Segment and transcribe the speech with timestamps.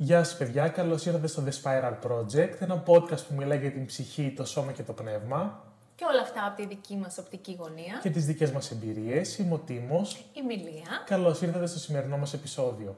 [0.00, 3.86] Γεια σας παιδιά, καλώς ήρθατε στο The Spiral Project, ένα podcast που μιλάει για την
[3.86, 7.98] ψυχή, το σώμα και το πνεύμα Και όλα αυτά από τη δική μας οπτική γωνία.
[8.02, 9.38] και τις δικές μας εμπειρίες.
[9.38, 10.14] Είμαι ο Τίμος.
[10.14, 11.02] Η Μιλία.
[11.06, 12.96] Καλώς ήρθατε στο σημερινό μας επεισόδιο.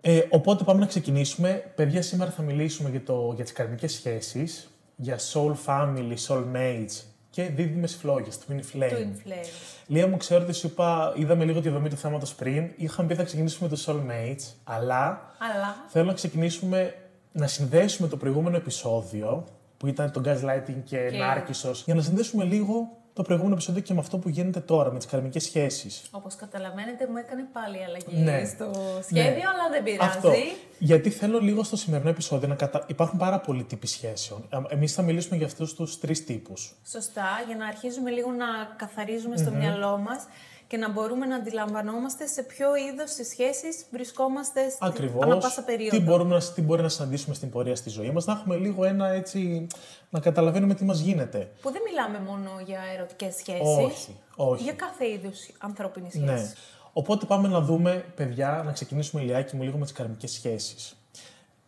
[0.00, 1.72] Ε, οπότε πάμε να ξεκινήσουμε.
[1.74, 7.15] Παιδιά, σήμερα θα μιλήσουμε για, το, για τις καρμικές σχέσεις, για soul family, soul mates
[7.36, 8.90] και δίδυμες φλόγες, twin flame.
[8.90, 9.48] Twin Flames.
[9.86, 12.70] Λία μου, ξέρω ότι σου είπα, είδαμε λίγο τη δομή του θέματος πριν.
[12.76, 14.98] Είχαμε πει θα ξεκινήσουμε με το soul mates, αλλά
[15.38, 16.94] Αλλά θέλω να ξεκινήσουμε
[17.32, 19.44] να συνδέσουμε το προηγούμενο επεισόδιο
[19.76, 23.94] που ήταν το gaslighting και, Και- Νάρκισσος, για να συνδέσουμε λίγο το προηγούμενο επεισόδιο και
[23.94, 26.02] με αυτό που γίνεται τώρα, με τις καρμικές σχέσεις.
[26.10, 28.44] όπως καταλαβαίνετε μου έκανε πάλι αλλαγή Ναι.
[28.44, 28.70] στο
[29.02, 29.34] σχέδιο, Ναι.
[29.52, 30.08] αλλά δεν πειράζει.
[30.16, 30.32] Αυτό.
[30.78, 32.84] Γιατί θέλω λίγο στο σημερινό επεισόδιο να κατα...
[32.86, 34.48] Υπάρχουν πάρα πολλοί τύποι σχέσεων.
[34.68, 36.74] Εμείς θα μιλήσουμε για αυτούς τους τρεις τύπους.
[36.90, 40.26] Σωστά, για να αρχίζουμε λίγο να καθαρίζουμε στο μυαλό μας
[40.68, 45.22] και να μπορούμε να αντιλαμβανόμαστε σε ποιο είδος της σχέσης βρισκόμαστε στη- Ακριβώς.
[45.24, 45.96] ανά πάσα περίοδο.
[45.96, 48.84] Τι, μπορούμε να, τι μπορεί να συναντήσουμε στην πορεία στη ζωή μας, να έχουμε λίγο
[48.84, 49.66] ένα έτσι.
[50.10, 51.50] να καταλαβαίνουμε τι μας γίνεται.
[51.62, 53.84] Που δεν μιλάμε μόνο για ερωτικές σχέσεις.
[53.84, 54.62] Όχι, όχι.
[54.62, 56.24] Για κάθε είδους ανθρώπινη σχέση.
[56.24, 56.52] Ναι.
[56.92, 60.96] Οπότε πάμε να δούμε, παιδιά, να ξεκινήσουμε ηλιάκι μου λίγο με τις καρμικές σχέσεις.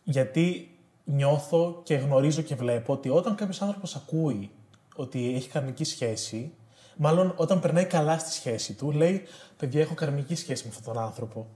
[0.04, 0.70] Γιατί
[1.04, 4.50] νιώθω και γνωρίζω και βλέπω ότι όταν κάποιος άνθρωπος ακούει
[4.96, 6.52] ότι έχει καρμική σχέση,
[6.98, 9.22] μάλλον όταν περνάει καλά στη σχέση του, λέει:
[9.56, 11.46] Παιδιά, έχω καρμική σχέση με αυτόν τον άνθρωπο.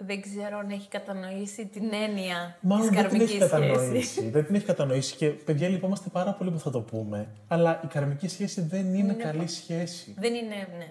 [0.00, 4.14] Δεν ξέρω αν έχει κατανοήσει την έννοια Μάλλον της δεν την έχει καρμικής σχέσης.
[4.14, 4.30] κατανοήσει.
[4.30, 7.28] δεν την έχει κατανοήσει και παιδιά λυπόμαστε πάρα πολύ που θα το πούμε.
[7.48, 10.14] Αλλά η καρμική σχέση δεν είναι καλή σχέση.
[10.18, 10.90] Δεν είναι, ναι.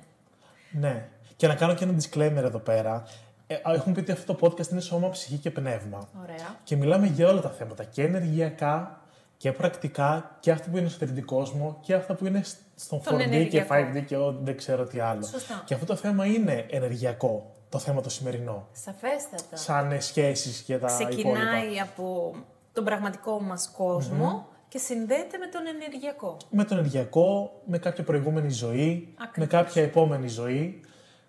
[0.71, 1.07] Ναι.
[1.35, 3.03] Και να κάνω και ένα disclaimer εδώ πέρα.
[3.47, 6.09] Ε, έχουμε πει ότι αυτό το podcast είναι σώμα, ψυχή και πνεύμα.
[6.21, 6.55] Ωραία.
[6.63, 7.83] Και μιλάμε για όλα τα θέματα.
[7.83, 9.01] Και ενεργειακά
[9.37, 12.41] και πρακτικά και αυτά που είναι στο 3D κόσμο και αυτά που είναι
[12.79, 13.75] στον Τον 4D και ενεργειακό.
[13.75, 15.23] 5D και ό, δεν ξέρω τι άλλο.
[15.25, 15.61] Σωστά.
[15.65, 18.67] Και αυτό το θέμα είναι ενεργειακό, το θέμα το σημερινό.
[18.71, 19.55] Σαφέστατα.
[19.55, 21.09] Σαν σχέσεις και τα υπόλοιπα.
[21.09, 22.35] Ξεκινάει από
[22.73, 26.37] τον πραγματικό μας κοσμο και συνδέεται με τον ενεργειακό.
[26.49, 29.51] με τον ενεργειακό, με κάποια προηγούμενη ζωή, Ακριβώς.
[29.51, 30.81] με κάποια επόμενη ζωή.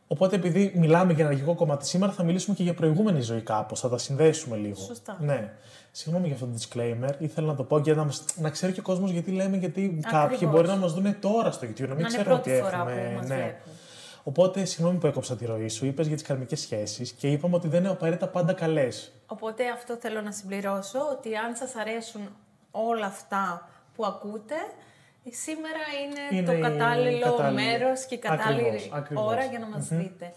[0.08, 3.80] Οπότε, επειδή μιλάμε για ενεργειακό κομμάτι σήμερα, θα μιλήσουμε και για προηγούμενη ζωή κάπως.
[3.80, 4.76] Θα τα συνδέσουμε λίγο.
[4.76, 5.16] Σωστά.
[5.20, 5.52] Ναι.
[5.90, 7.10] Συγγνώμη για αυτό το disclaimer.
[7.18, 10.00] Ήθελα να το πω για να, μας, να ξέρει και ο κόσμος γιατί λέμε, γιατί
[10.10, 12.60] κάποιοι μπορεί να μας δουν τώρα στο YouTube, να μην Να είναι ξέρουν πρώτη ότι
[12.60, 12.92] φορά έχουμε.
[12.92, 13.34] που μας ναι.
[13.34, 13.72] βλέπουν.
[14.22, 15.86] Οπότε, συγγνώμη που έκοψα τη ροή σου.
[15.86, 19.12] Είπες για τις καρμικές σχέσεις και είπαμε ότι δεν είναι απαραίτητα πάντα καλές.
[19.26, 22.20] Οπότε αυτό θέλω να συμπληρώσω, ότι αν σας αρέσουν
[22.70, 24.54] όλα αυτά που ακούτε,
[25.32, 29.24] σήμερα είναι, Είναι η το κατάλληλο, κατάλληλη- μέρος και η κατάλληλη Ακριβώς, ακριβώς.
[29.26, 30.32] ώρα για να μας δείτε.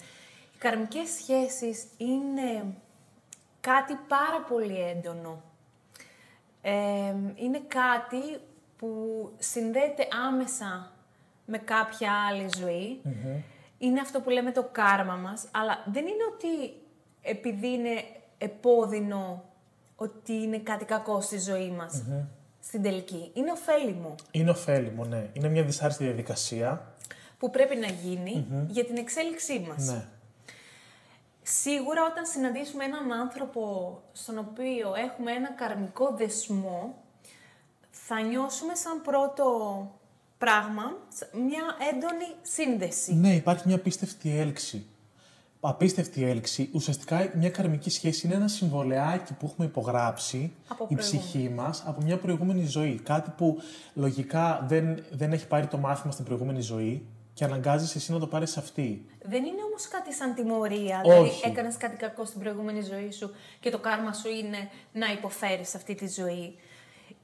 [0.55, 2.63] Οι καρμικές σχέσεις είναι
[3.59, 5.41] κάτι πάρα πολύ έντονο.
[6.61, 6.71] Ε,
[7.35, 8.21] είναι κάτι
[8.77, 8.87] που
[9.39, 10.91] συνδέεται άμεσα
[11.45, 13.01] με κάποια άλλη ζωή.
[13.77, 16.73] Είναι αυτό που λέμε το κάρμα μας, αλλά δεν είναι ότι
[17.21, 18.03] επειδή είναι
[18.37, 19.43] επώδυνο
[19.95, 22.03] ότι είναι κάτι κακό στη ζωή μας,
[22.61, 23.31] στην τελική.
[23.33, 25.29] Είναι ωφέλιμο Είναι ωφέλιμο, ναι.
[25.33, 26.93] Είναι μια δυσάρεστη διαδικασία.
[27.37, 29.85] που πρέπει να γίνει για την εξέλιξή μας.
[29.85, 30.05] Ναι.
[31.43, 37.03] Σίγουρα όταν συναντήσουμε έναν άνθρωπο στον οποίο έχουμε ένα καρμικό δεσμό,
[37.91, 39.45] θα νιώσουμε σαν πρώτο
[40.37, 40.97] πράγμα
[41.31, 41.63] μια
[41.93, 43.13] έντονη σύνδεση.
[43.15, 44.85] Ναι, υπάρχει μια απίστευτη έλξη.
[45.63, 46.69] Απίστευτη έλξη.
[46.73, 52.01] Ουσιαστικά μια καρμική σχέση είναι ένα συμβολεάκι που έχουμε υπογράψει Από η ψυχή μας από
[52.01, 52.99] μια προηγούμενη ζωή.
[53.03, 53.61] Κάτι που
[53.93, 58.27] λογικά δεν, δεν έχει πάρει το μάθημα στην προηγούμενη ζωή και αναγκάζεις εσύ να το
[58.27, 59.05] πάρεις σε αυτή.
[59.23, 61.13] Δεν είναι όμως κάτι σαν τιμωρία, Όχι.
[61.13, 65.75] δηλαδή έκανες κάτι κακό στην προηγούμενη ζωή σου και το κάρμα σου είναι να υποφέρεις
[65.75, 66.55] αυτή τη ζωή.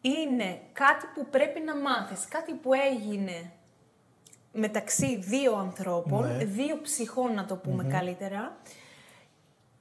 [0.02, 3.52] Είναι κάτι που πρέπει να μάθεις, κάτι που έγινε
[4.53, 6.46] μεταξύ δύο ανθρώπων, Ναι.
[6.46, 8.58] δύο ψυχών να το πούμε καλύτερα,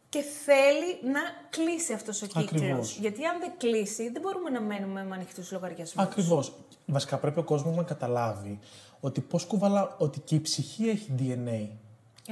[0.09, 2.61] και θέλει να κλείσει αυτός ο κύκλος.
[2.63, 2.97] Ακριβώς.
[3.01, 6.05] Γιατί αν δεν κλείσει, δεν μπορούμε να μένουμε με ανοιχτούς λογαριασμούς.
[6.07, 6.53] Ακριβώς.
[6.87, 8.59] Βασικά πρέπει ο κόσμος να καταλάβει
[9.01, 11.69] ότι πώς κουβαλά, ότι και η ψυχή έχει DNA.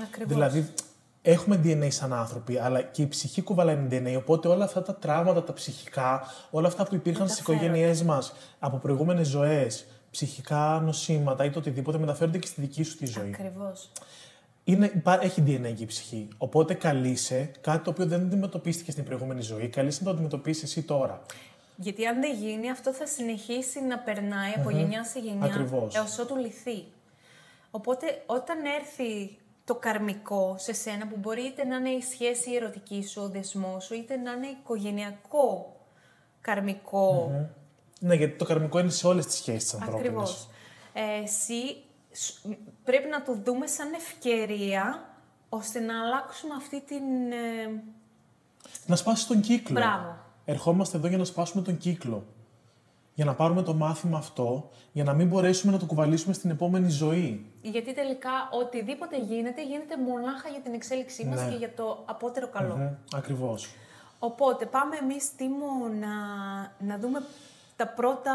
[0.03, 0.33] Ακριβώς.
[0.35, 0.73] Δηλαδή,
[1.23, 4.15] έχουμε DNA σαν άνθρωποι, αλλά και η ψυχή κουβαλάει DNA.
[4.19, 7.67] Οπότε όλα αυτά τα τραύματα, τα ψυχικά, όλα αυτά που υπήρχαν στις Μεταφέρονται.
[7.77, 12.97] οικογένειές μας από προηγούμενες ζωές, ψυχικά νοσήματα ή το οτιδήποτε, μεταφέρονται και στη δική σου
[12.97, 13.31] τη ζωή.
[13.35, 13.91] Ακριβώς.
[14.65, 16.29] Είναι, υπά- έχει DNA και η ψυχή.
[16.39, 20.83] Οπότε καλείσαι κάτι το οποίο δεν αντιμετωπίστηκε στην προηγούμενη ζωή, καλείσαι να το αντιμετωπίσεις εσύ
[20.83, 21.23] τώρα.
[21.77, 25.95] Γιατί αν δεν γίνει, αυτό θα συνεχίσει να περνάει από γενιά σε γενιά Ακριβώς.
[25.95, 26.85] έως ότου λυθεί.
[27.71, 33.07] Οπότε όταν έρθει το καρμικό σε σένα, που μπορεί είτε να είναι η σχέση ερωτική
[33.07, 35.77] σου, ο δεσμός σου, είτε να είναι οικογενειακό
[36.41, 37.31] καρμικό,
[38.07, 40.01] Ναι, γιατί το καρμικό είναι σε όλες τις σχέσεις της ανθρώπινης.
[40.07, 40.49] ακριβώς.
[40.93, 41.77] Ε, εσύ
[42.11, 42.47] σ-
[42.85, 45.09] πρέπει να το δούμε σαν ευκαιρία
[45.49, 47.03] ώστε να αλλάξουμε αυτή την...
[47.33, 47.83] ε,
[48.87, 49.75] Να σπάσει τον κύκλο.
[49.81, 50.17] Μπράβο.
[50.45, 52.25] Ερχόμαστε εδώ για να σπάσουμε τον κύκλο.
[53.15, 56.89] Για να πάρουμε το μάθημα αυτό, για να μην μπορέσουμε να το κουβαλήσουμε στην επόμενη
[56.91, 57.47] ζωή.
[57.63, 61.51] Γιατί τελικά οτιδήποτε γίνεται, γίνεται μονάχα για την εξέλιξή μας Ναι.
[61.51, 62.77] και για το απότερο καλό.
[62.77, 63.69] Μμμ, Ακριβώς.
[64.19, 66.09] Οπότε πάμε εμείς, Τίμω, να,
[66.87, 67.23] να δούμε
[67.77, 68.33] τα πρώτα...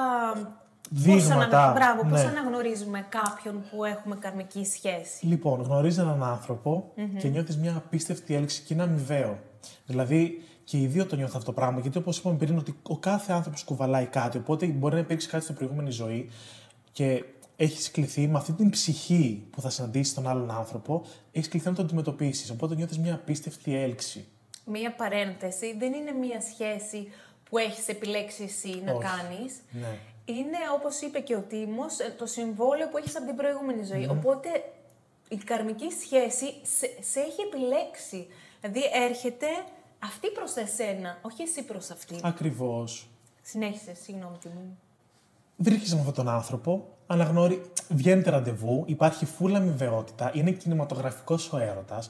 [0.93, 1.73] Πώς, Δείγματα, ανα...
[1.73, 2.27] Μπράβο, πώς ναι.
[2.27, 8.61] αναγνωρίζουμε κάποιον που έχουμε καρμική σχέση; Λοιπόν, γνωρίζει έναν άνθρωπο και νιώθει μια απίστευτη έλξη
[8.61, 9.39] και είναι αμοιβαίο.
[9.85, 11.79] Δηλαδή και οι δύο το νιώθουν αυτό το πράγμα.
[11.79, 14.37] Γιατί όπως είπαμε πριν, ότι ο κάθε άνθρωπος κουβαλάει κάτι.
[14.37, 16.29] Οπότε μπορεί να υπήρξει κάτι στην προηγούμενη ζωή
[16.91, 17.23] και
[17.55, 21.73] έχεις κληθεί με αυτή την ψυχή που θα συναντήσεις τον άλλον άνθρωπο, έχεις κληθεί να
[21.73, 22.49] το αντιμετωπίσεις.
[22.49, 24.27] Οπότε νιώθεις μια απίστευτη έλξη.
[24.65, 27.07] Μία παρένθεση, δεν είναι μία σχέση
[27.49, 29.07] που έχεις επιλέξει εσύ να Όχι.
[29.07, 29.53] κάνεις.
[29.71, 29.97] Ναι.
[30.25, 34.07] Είναι, όπως είπε και ο Τίμος, ε, το συμβόλαιο που έχεις από την προηγούμενη ζωή.
[34.09, 34.49] Οπότε
[35.29, 38.27] η καρμική σχέση σε, σε έχει επιλέξει.
[38.61, 39.47] Δηλαδή έρχεται
[39.99, 42.15] αυτή προς εσένα, όχι εσύ προς αυτή.
[42.21, 43.09] Ακριβώς.
[43.41, 44.77] Συνέχισε, συγγνώμη Τίμο.
[45.57, 47.71] Βρίσκεσαι με αυτόν τον άνθρωπο, αναγνωρί...
[47.89, 52.09] βγαίνετε ραντεβού, υπάρχει φούλα αμοιβαιότητα, είναι κινηματογραφικός ο έρωτας,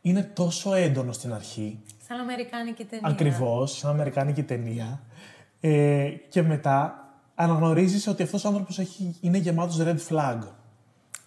[0.00, 3.08] είναι τόσο έντονος στην αρχή, Σαν Αμερικάνικη ταινία.
[3.08, 5.00] ακριβώς, σαν Αμερικάνικη ταινία,
[5.60, 8.78] ε, και μετά αναγνωρίζεις ότι αυτός ο άνθρωπος
[9.20, 10.38] είναι γεμάτος red flag.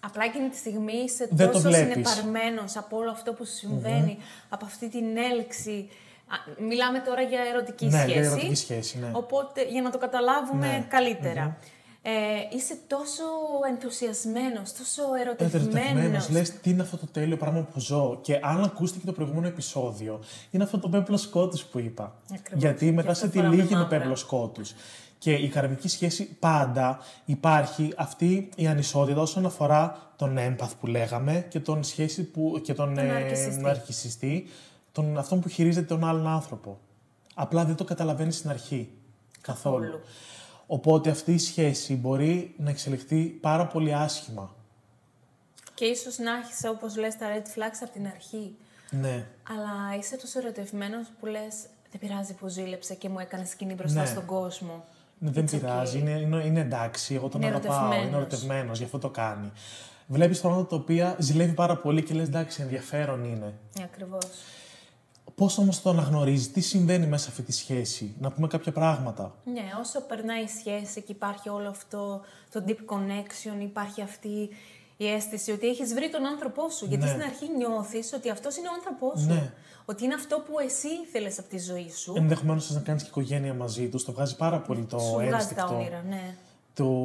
[0.00, 1.92] Απλά εκείνη τη στιγμή είσαι Δεν το τόσο βλέπεις.
[2.08, 4.18] συνεπαρμένος από όλο αυτό που σου συμβαίνει,
[4.48, 5.88] από αυτή την έλξη.
[6.28, 8.12] Α, Μιλάμε τώρα για ερωτική Ναι, σχέση.
[8.12, 9.10] για ερωτική σχέση, ναι.
[9.12, 10.86] Οπότε, για να το καταλάβουμε Ναι.
[10.88, 11.56] καλύτερα.
[12.08, 13.22] Ε, είσαι τόσο
[13.70, 15.74] ενθουσιασμένος, τόσο ερωτευμένος.
[15.74, 18.18] Ερωτευμένο, λες τι είναι αυτό το τέλειο πράγμα που ζω.
[18.22, 20.20] Και αν ακούσετε και το προηγούμενο επεισόδιο,
[20.50, 22.14] είναι αυτό το πέπλο σκότους που είπα.
[22.34, 22.62] Ακριβώς.
[22.62, 23.98] Γιατί μετά Και σε αυτό τη φοράμε λίγη είναι μαύρα.
[23.98, 24.74] πέπλο σκότους.
[25.18, 31.46] Και η καρμική σχέση πάντα υπάρχει αυτή η ανισότητα όσον αφορά τον έμπαθ που λέγαμε
[31.48, 33.60] και τον σχέση που, και τον, Τον ε, ναρκισσιστή.
[33.62, 34.46] ναρκισσιστή,
[34.92, 36.78] τον, αυτόν που χειρίζεται τον άλλον άνθρωπο.
[37.34, 38.88] Απλά δεν το καταλαβαίνεις στην αρχή.
[39.40, 39.84] Καθόλου.
[39.84, 40.00] Καθόλου.
[40.66, 44.54] Οπότε αυτή η σχέση μπορεί να εξελιχθεί πάρα πολύ άσχημα.
[45.74, 48.54] Και ίσως να έχεις, όπως λες, τα red flags από την αρχή.
[48.90, 49.26] Ναι.
[49.50, 51.54] Αλλά είσαι τόσο ερωτευμένος που λες,
[51.90, 54.06] δεν πειράζει που ζήλεψε και μου έκανε σκηνή μπροστά Ναι.
[54.06, 54.84] στον κόσμο.
[55.18, 55.60] Ναι, δεν It's okay.
[55.60, 58.06] πειράζει, είναι, είναι, είναι εντάξει, εγώ τον Είναι αγαπάω, ερωτευμένος.
[58.08, 59.52] είναι ερωτευμένος, γι' αυτό το κάνει.
[60.06, 63.54] Βλέπεις πράγματα τα οποία ζηλεύει πάρα πολύ και λες εντάξει, ενδιαφέρον είναι.
[63.76, 64.24] Ναι, ακριβώς.
[65.36, 69.34] Πώς όμως το αναγνωρίζεις, τι συμβαίνει μέσα σε αυτή τη σχέση, να πούμε κάποια πράγματα.
[69.44, 72.20] Ναι, όσο περνάει η σχέση και υπάρχει όλο αυτό
[72.52, 74.48] το deep connection, υπάρχει αυτή
[74.96, 76.86] η αίσθηση ότι έχεις βρει τον άνθρωπό σου.
[76.86, 77.10] Γιατί Ναι.
[77.10, 79.26] στην αρχή νιώθεις ότι αυτός είναι ο άνθρωπός σου.
[79.26, 79.52] Ναι.
[79.84, 82.14] Ότι είναι αυτό που εσύ ήθελες από τη ζωή σου.
[82.16, 85.36] Ενδεχομένως να κάνεις και οικογένεια μαζί τους, το βγάζει πάρα πολύ το σου βγάζει τα
[85.36, 86.34] ένστικτο όνειρα, ναι.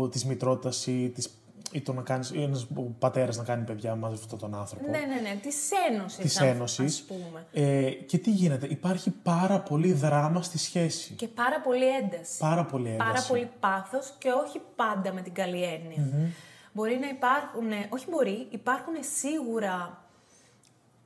[0.09, 1.29] της μητρότητας ή, της,
[1.71, 2.67] ή το να κάνεις, ένας
[2.99, 4.89] πατέρας να κάνει παιδιά μαζί με αυτόν τον άνθρωπο.
[4.89, 6.99] Ναι, ναι, ναι, της ένωσης, Της αν- ένωσης.
[6.99, 7.45] ας πούμε.
[7.51, 11.13] Ε, και τι γίνεται, υπάρχει πάρα πολύ δράμα στη σχέση.
[11.13, 12.37] Και πάρα πολύ ένταση.
[12.39, 13.09] Πάρα πολύ ένταση.
[13.11, 16.31] Πάρα πολύ πάθος και όχι πάντα με την καλή έννοια.
[16.73, 20.05] Μπορεί να υπάρχουν, όχι μπορεί, υπάρχουν σίγουρα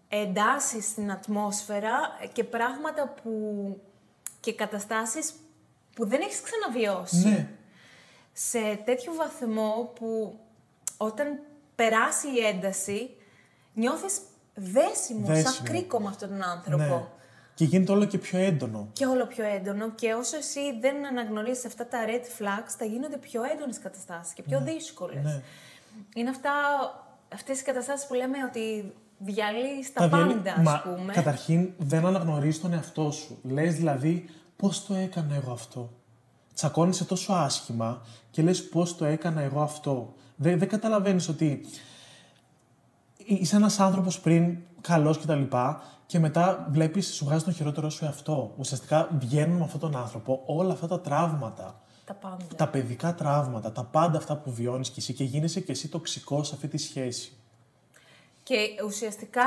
[0.09, 1.99] εντάσεις στην ατμόσφαιρα
[2.33, 3.31] και πράγματα που
[4.39, 5.33] και καταστάσεις
[5.95, 7.27] που δεν έχεις ξαναβιώσει.
[7.29, 7.47] Ναι,
[8.33, 10.39] Σε τέτοιο βαθμό που
[10.97, 11.39] όταν
[11.75, 13.09] περάσει η ένταση
[13.73, 14.19] νιώθεις
[14.53, 15.67] δέσιμο, σαν Δέσιμο.
[15.67, 16.83] κρίκο με αυτόν τον άνθρωπο.
[16.83, 17.03] ναι.
[17.55, 18.87] Και γίνεται όλο και πιο έντονο.
[18.93, 23.17] Και όλο πιο έντονο και όσο εσύ δεν αναγνωρίζεις αυτά τα red flags, θα γίνονται
[23.17, 25.23] πιο έντονες καταστάσεις και πιο δύσκολες.
[25.23, 25.41] ναι.
[26.15, 26.51] Είναι αυτά,
[27.33, 31.13] αυτές οι καταστάσεις που λέμε ότι διαλύεις τα, Τα διαλύ- πάντα, ας Μα, πούμε.
[31.13, 33.37] Καταρχήν δεν αναγνωρίζεις τον εαυτό σου.
[33.43, 35.89] Λες δηλαδή πώς το έκανα εγώ αυτό.
[36.53, 40.13] Τσακώνεσαι τόσο άσχημα και λες πώς το έκανα εγώ αυτό.
[40.35, 41.65] Δεν, δεν καταλαβαίνεις ότι
[43.17, 47.89] είσαι ένας άνθρωπος πριν καλός και τα λοιπά και μετά βλέπεις σου βγάζει τον χειρότερο
[47.89, 48.53] σου εαυτό.
[48.57, 51.79] Ουσιαστικά βγαίνουν με αυτόν τον άνθρωπο όλα αυτά τα τραύματα.
[52.05, 52.45] Τα πάντα.
[52.55, 56.47] Τα παιδικά τραύματα, τα πάντα αυτά που βιώνεις κι εσύ και γίνεσαι κι εσύ τοξικός
[56.47, 57.33] σε αυτή τη σχέση.
[58.43, 59.43] Και ουσιαστικά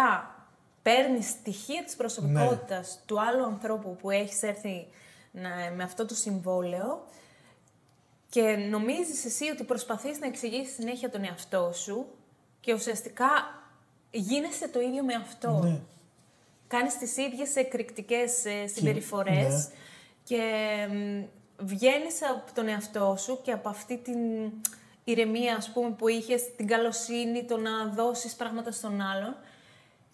[0.83, 3.03] παίρνεις στοιχεία της προσωπικότητας Ναι.
[3.07, 4.87] του άλλου ανθρώπου που έχεις έρθει
[5.33, 7.05] να- με αυτό το συμβόλαιο
[8.31, 12.07] και νομίζεις εσύ ότι προσπαθείς να εξηγήσεις συνέχεια τον εαυτό σου
[12.61, 13.29] και ουσιαστικά
[14.11, 15.61] γίνεσαι το ίδιο με αυτό.
[15.63, 15.81] Ναι.
[16.69, 19.75] Κάνεις τις ίδιες εκρηκτικές ε, συμπεριφορές ναι.
[20.25, 20.43] και
[20.91, 21.23] μ,
[21.65, 24.19] βγαίνεις από τον εαυτό σου και από αυτή την
[25.05, 29.37] ηρεμία, ας πούμε, που είχες, την καλοσύνη, το να δώσεις πράγματα στον άλλον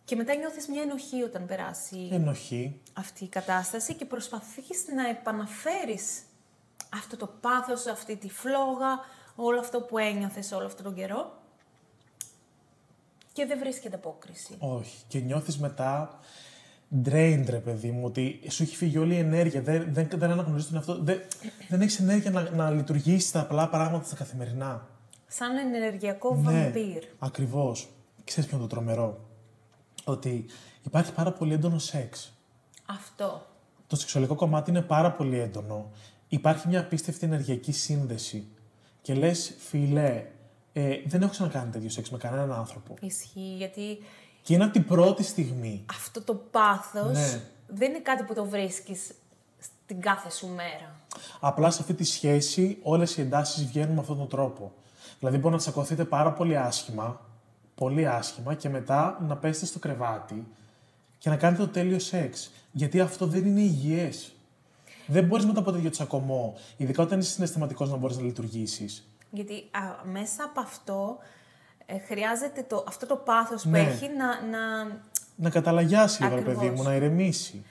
[0.04, 2.80] και μετά νιώθεις μια ενοχή όταν περάσει Ενοχή.
[2.92, 6.22] αυτή η κατάσταση και προσπαθείς να επαναφέρεις
[6.94, 8.98] αυτό το πάθος, αυτή τη φλόγα,
[9.36, 11.32] όλο αυτό που ένιωθες όλο αυτόν τον καιρό
[13.32, 14.56] και δεν βρίσκεται απόκριση.
[14.58, 14.96] Όχι.
[15.08, 16.18] Και νιώθεις μετά
[17.04, 19.62] drained, ρε παιδί μου, ότι σου έχει φύγει όλη η ενέργεια.
[19.62, 21.02] Δεν, δεν, δεν αναγνωρίζεις τον εαυτό.
[21.02, 21.20] Δεν,
[21.68, 24.86] δεν έχεις ενέργεια να, να λειτουργήσεις τα απλά πράγματα στα καθημερινά.
[25.26, 26.42] Σαν ενεργειακό Ναι.
[26.42, 27.04] βαμπύρ.
[27.18, 27.88] Ακριβώς.
[28.24, 29.20] Ξέρεις ποιο είναι το τρομερό;
[30.04, 30.44] Ότι
[30.82, 32.32] υπάρχει πάρα πολύ έντονο σεξ.
[32.86, 33.46] Αυτό.
[33.86, 35.90] Το σεξουαλικό κομμάτι είναι πάρα πολύ έντονο.
[36.34, 38.46] Υπάρχει μια απίστευτη ενεργειακή σύνδεση.
[39.02, 40.24] Και λες, φιλέ,
[40.72, 42.94] ε, δεν έχω ξανακάνει τέτοιο σεξ με κανέναν άνθρωπο.
[43.00, 43.98] Ισχύει, γιατί
[44.42, 45.84] Και είναι από την πρώτη στιγμή.
[45.90, 47.40] αυτό το πάθος Ναι.
[47.66, 49.14] δεν είναι κάτι που το βρίσκεις
[49.84, 50.96] στην κάθε σου μέρα.
[51.40, 54.72] Απλά σε αυτή τη σχέση όλες οι εντάσεις βγαίνουν με αυτόν τον τρόπο.
[55.18, 57.20] Δηλαδή, μπορεί να τσακωθείτε πάρα πολύ άσχημα,
[57.74, 60.46] πολύ άσχημα, και μετά να πέσετε στο κρεβάτι
[61.18, 62.50] και να κάνετε το τέλειο σεξ.
[62.72, 64.33] Γιατί αυτό δεν είναι υγιές.
[65.06, 69.08] Δεν μπορείς μετά από τέτοιο τσακωμό, ειδικά όταν είσαι συναισθηματικός, να μπορείς να λειτουργήσεις.
[69.30, 71.18] Γιατί α, μέσα από αυτό
[71.86, 73.80] ε, χρειάζεται το, αυτό το πάθος που Ναι.
[73.80, 74.84] έχει να, να...
[75.36, 76.62] Να καταλαγιάσει λίγο, ρε Ακριβώς.
[76.62, 77.64] παιδί μου, να ηρεμήσει.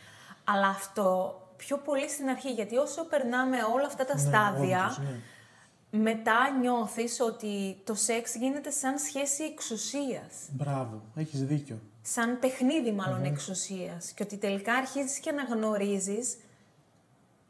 [0.44, 6.00] Αλλά αυτό πιο πολύ στην αρχή, γιατί όσο περνάμε όλα αυτά τα στάδια, όντως, ναι.
[6.04, 10.34] μετά νιώθεις ότι το σεξ γίνεται σαν σχέση εξουσίας.
[10.52, 11.80] Μπράβο, έχεις δίκιο.
[12.02, 16.38] σαν παιχνίδι μάλλον εξουσίας και ότι τελικά αρχίζεις και αναγνωρίζεις,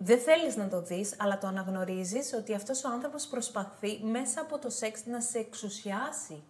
[0.03, 4.59] δεν θέλεις να το δεις, αλλά το αναγνωρίζεις ότι αυτός ο άνθρωπος προσπαθεί μέσα από
[4.59, 6.43] το σεξ να σε εξουσιάσει.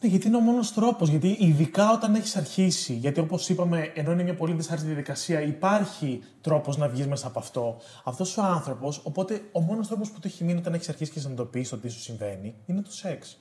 [0.00, 1.08] Ναι, γιατί είναι ο μόνος τρόπος.
[1.08, 6.22] Γιατί ειδικά όταν έχεις αρχίσει, γιατί όπως είπαμε, ενώ είναι μια πολύ δυσάρεστη διαδικασία, υπάρχει
[6.40, 7.76] τρόπος να βγεις μέσα από αυτό.
[8.04, 11.20] Αυτός ο άνθρωπος, οπότε ο μόνος τρόπος που το έχει μείνει όταν έχεις αρχίσει και
[11.20, 13.38] συνειδητοποιήσει το τι σου συμβαίνει, είναι το σεξ.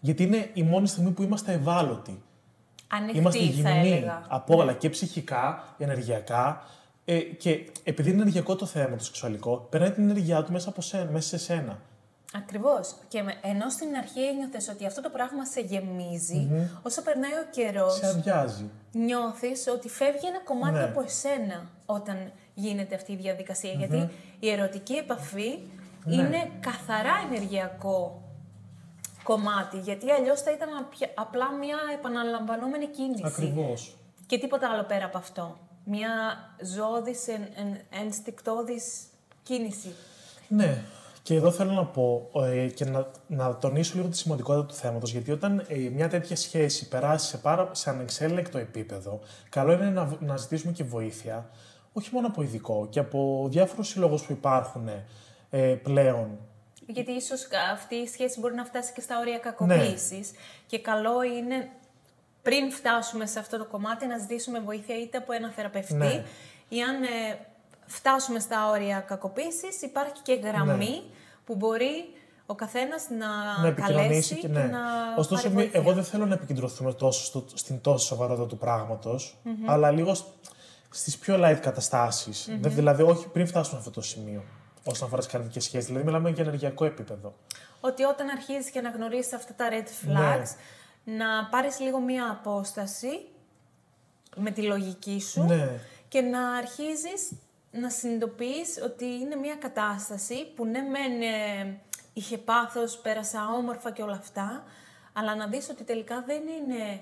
[0.00, 2.22] Γιατί είναι η μόνη στιγμή που είμαστε ευάλωτοι.
[2.88, 4.22] Ανοιχτή Είμαστε θα γυμνοί έλεγα.
[4.28, 6.62] από όλα, και ψυχικά, ενεργειακά.
[7.14, 10.80] Ε, και επειδή είναι ενεργειακό το θέμα το σεξουαλικό, περνάει την ενέργειά του μέσα, από
[10.80, 11.78] σένα, μέσα σε σένα.
[12.34, 12.94] Ακριβώς.
[13.08, 16.48] Και με- ενώ στην αρχή ένιωθες ότι αυτό το πράγμα σε γεμιζει
[16.82, 18.70] όσο περνάει ο καιρός, Σε αδειάζει.
[18.92, 20.82] νιώθεις ότι φεύγει ένα κομμάτι Ναι.
[20.84, 25.58] από εσένα όταν γίνεται αυτή η διαδικασια Γιατί η ερωτική επαφή
[26.04, 26.14] Ναι.
[26.14, 28.22] είναι καθαρά ενεργειακό
[29.22, 29.78] κομμάτι.
[29.78, 33.22] Γιατί αλλιώς θα ήταν απια- απλά μια επαναλαμβανόμενη κίνηση.
[33.26, 33.96] Ακριβώς.
[34.26, 35.58] Και τίποτα άλλο πέρα από αυτό.
[35.84, 36.10] Μια
[36.62, 39.02] ζώδης, εν, εν, ενστικτώδης
[39.42, 39.94] κίνηση.
[40.48, 40.84] Ναι.
[41.22, 45.12] Και εδώ θέλω να πω ε, και να, να τονίσω λίγο τη σημαντικότητα του θέματος,
[45.12, 50.16] γιατί όταν ε, μια τέτοια σχέση περάσει σε, πάρα, σε ανεξέλεγκτο επίπεδο, καλό είναι να,
[50.20, 51.50] να ζητήσουμε και βοήθεια,
[51.92, 54.88] όχι μόνο από ειδικό, και από διάφορους συλλόγους που υπάρχουν
[55.50, 56.38] ε, πλέον.
[56.86, 60.30] Γιατί ίσως αυτή η σχέση μπορεί να φτάσει και στα όρια κακοποίησης.
[60.66, 61.68] Και καλό είναι
[62.42, 66.24] πριν φτάσουμε σε αυτό το κομμάτι να ζητήσουμε βοήθεια είτε από ένα θεραπευτή Ναι.
[66.68, 67.38] ή αν ε,
[67.86, 71.02] φτάσουμε στα όρια κακοποίησης υπάρχει και γραμμή
[71.46, 72.04] που μπορεί
[72.46, 74.62] ο καθένας να, να επικοινωνήσει καλέσει και, και, ναι.
[74.64, 74.80] να
[75.16, 75.80] Ωστόσο, πάρει μη- βοήθεια.
[75.80, 80.24] εγώ δεν θέλω να επικεντρωθούμε τόσο στο, στην τόσο σοβαρότητα του πραγματος αλλά λίγο σ-
[80.90, 84.42] στις πιο light καταστασεις Δε- δηλαδή, όχι πριν φτάσουμε σε αυτό το σημείο,
[84.84, 85.86] όσον αφορά τις καρμικές σχέσεις.
[85.86, 87.34] Δηλαδή, μιλάμε για ενεργειακό επίπεδο.
[87.80, 90.42] Ότι όταν αρχίζεις και να γνωρίσεις αυτά τα red Ναι.
[91.06, 93.26] Flags, να πάρεις λίγο μία απόσταση
[94.36, 95.78] με τη λογική σου Ναι.
[96.08, 97.32] και να αρχίζεις
[97.70, 101.80] να συνειδητοποιείς ότι είναι μία κατάσταση που ναι μεν ε,
[102.12, 104.64] είχε πάθος, πέρασα όμορφα και όλα αυτά,
[105.12, 107.00] αλλά να δεις ότι τελικά δεν είναι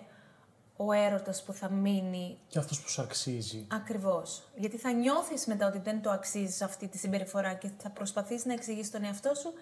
[0.77, 3.67] ο έρωτας που θα μείνει Και αυτός που σου αξίζει.
[3.73, 4.43] Ακριβώς.
[4.57, 8.53] Γιατί θα νιώθεις μετά ότι δεν το αξίζεις αυτή τη συμπεριφορά και θα προσπαθείς να
[8.53, 9.53] εξηγήσεις τον εαυτό σου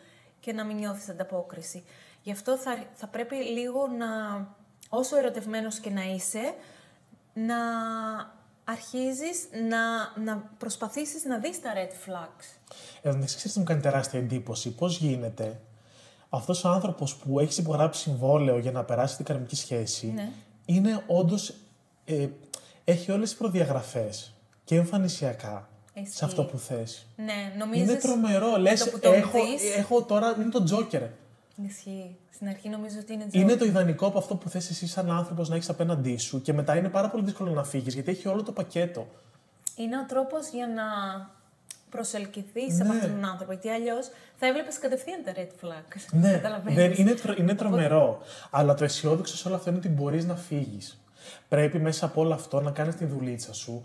[0.40, 1.84] και να μην νιώθεις ανταπόκριση.
[2.28, 4.06] Γι' αυτό θα, θα πρέπει λίγο να,
[4.88, 6.54] όσο ερωτευμένος και να είσαι,
[7.34, 7.56] να
[8.64, 12.74] αρχίζεις να, να προσπαθήσεις να δεις τα red flags.
[13.02, 14.70] Εδώ μεταξύ, ξέρεις τι μου κάνει τεράστια εντύπωση.
[14.74, 15.60] Πώς γίνεται
[16.28, 20.30] αυτός ο άνθρωπος που έχεις υπογράψει συμβόλαιο για να περάσει την καρμική σχέση, Ναι.
[20.64, 21.54] είναι όντως.
[22.04, 22.28] Ε,
[22.84, 26.16] έχει όλες τις προδιαγραφές και εμφανισιακά Ισχύει.
[26.16, 27.06] σε αυτό που θες.
[27.16, 27.88] Ναι, νομίζεις...
[27.88, 28.56] Είναι τρομερό.
[28.56, 30.34] Λες, το που τον έχω, δεις- έχω τώρα.
[30.40, 31.02] Είναι το Τζόκερ.
[31.66, 32.16] Ισχύει.
[32.34, 33.58] Στην αρχή νομίζω ότι είναι Είναι joke.
[33.58, 36.76] το ιδανικό από αυτό που θες εσύ σαν άνθρωπος να έχεις απέναντί σου και μετά
[36.76, 39.06] είναι πάρα πολύ δύσκολο να φύγεις γιατί έχει όλο το πακέτο.
[39.76, 40.82] Είναι ο τρόπος για να
[41.90, 42.98] προσελκυθείς από Ναι.
[42.98, 43.52] αυτόν τον άνθρωπο.
[43.52, 46.04] Γιατί αλλιώς θα έβλεπες κατευθείαν τα red flags.
[46.10, 46.74] Ναι, Καταλαβαίνεις.
[46.78, 48.18] δεν, είναι, τρο- είναι τρομερό.
[48.50, 50.98] Αλλά το αισιόδοξο σε όλο αυτό είναι ότι μπορείς να φύγεις.
[51.48, 53.82] Πρέπει μέσα από όλο αυτό να κάνεις τη δουλίτσα σου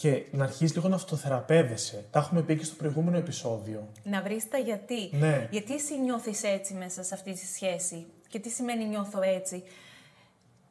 [0.00, 2.04] και να αρχίσεις λίγο να αυτοθεραπεύεσαι.
[2.10, 3.88] Τα έχουμε πει και στο προηγούμενο επεισόδιο.
[4.02, 5.10] Να βρεις τα γιατί.
[5.12, 5.48] Ναι.
[5.50, 9.64] Γιατί εσύ νιώθεις έτσι μέσα σε αυτή τη σχέση; Και τι σημαίνει νιώθω έτσι;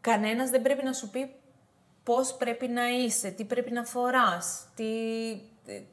[0.02, 1.32] Κανένας δεν πρέπει να σου πει
[2.04, 4.84] πώς πρέπει να είσαι, τι πρέπει να φοράς, τι...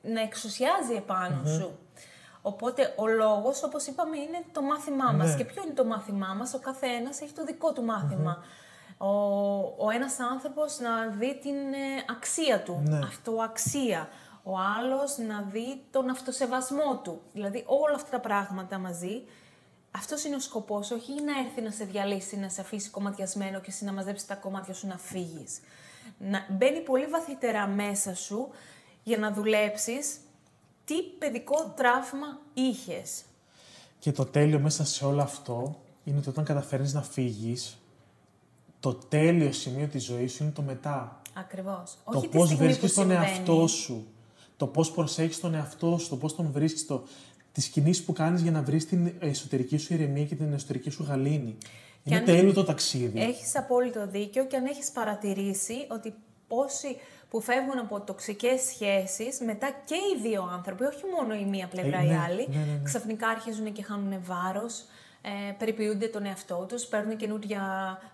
[0.02, 1.78] να εξουσιάζει επάνω σου.
[2.42, 5.28] Οπότε ο λόγος, όπως είπαμε, είναι το μάθημά μας.
[5.28, 5.36] Ναι.
[5.36, 8.44] Και ποιο είναι το μάθημά μας, ο καθένας έχει το δικό του μαθημα
[8.98, 9.06] Ο,
[9.86, 12.98] ο ένας άνθρωπος να δει την ε, αξία του, Ναι.
[12.98, 14.08] αυτοαξία.
[14.42, 17.20] Ο άλλος να δει τον αυτοσεβασμό του.
[17.32, 19.22] Δηλαδή όλα αυτά τα πράγματα μαζί.
[19.90, 23.70] Αυτός είναι ο σκοπός, όχι να έρθει να σε διαλύσει, να σε αφήσει κομματιασμένο και
[23.70, 25.60] εσύ να μαζέψεις τα κομμάτια σου να φύγεις.
[26.18, 28.48] Να μπαίνει πολύ βαθύτερα μέσα σου
[29.02, 30.16] για να δουλέψεις
[30.84, 33.22] τι παιδικό τραύμα είχες.
[33.98, 37.78] Και το τέλειο μέσα σε όλο αυτό είναι ότι όταν καταφέρνεις να φύγεις,
[38.80, 41.22] το τέλειο σημείο της ζωής σου είναι το μετά.
[41.34, 41.98] Ακριβώς.
[42.10, 43.30] το όχι τη πώς στιγμή βρίσκεις που τον συμβαίνει.
[43.30, 44.06] εαυτό σου.
[44.56, 47.02] Το πώς προσέχεις τον εαυτό σου, το πώς τον βρίσκεις, το...
[47.52, 51.04] τις κινήσεις που κάνεις για να βρεις την εσωτερική σου ηρεμία και την εσωτερική σου
[51.08, 51.56] γαλήνη.
[52.04, 53.20] Είναι αν- τέλειο το ταξίδι.
[53.20, 56.14] Έχεις απόλυτο δίκιο και αν έχεις παρατηρήσει ότι
[56.48, 56.96] πόσοι
[57.30, 61.98] που φεύγουν από τοξικές σχέσεις, μετά και οι δύο άνθρωποι, όχι μόνο η μία πλευρά
[61.98, 62.80] Ε, η ναι, άλλη, ναι, ναι, ναι.
[62.82, 64.84] ξαφνικά αρχίζουν και χάνουν βάρος,
[65.48, 67.62] ε, περιποιούνται τον εαυτό τους, παίρνουν καινούρια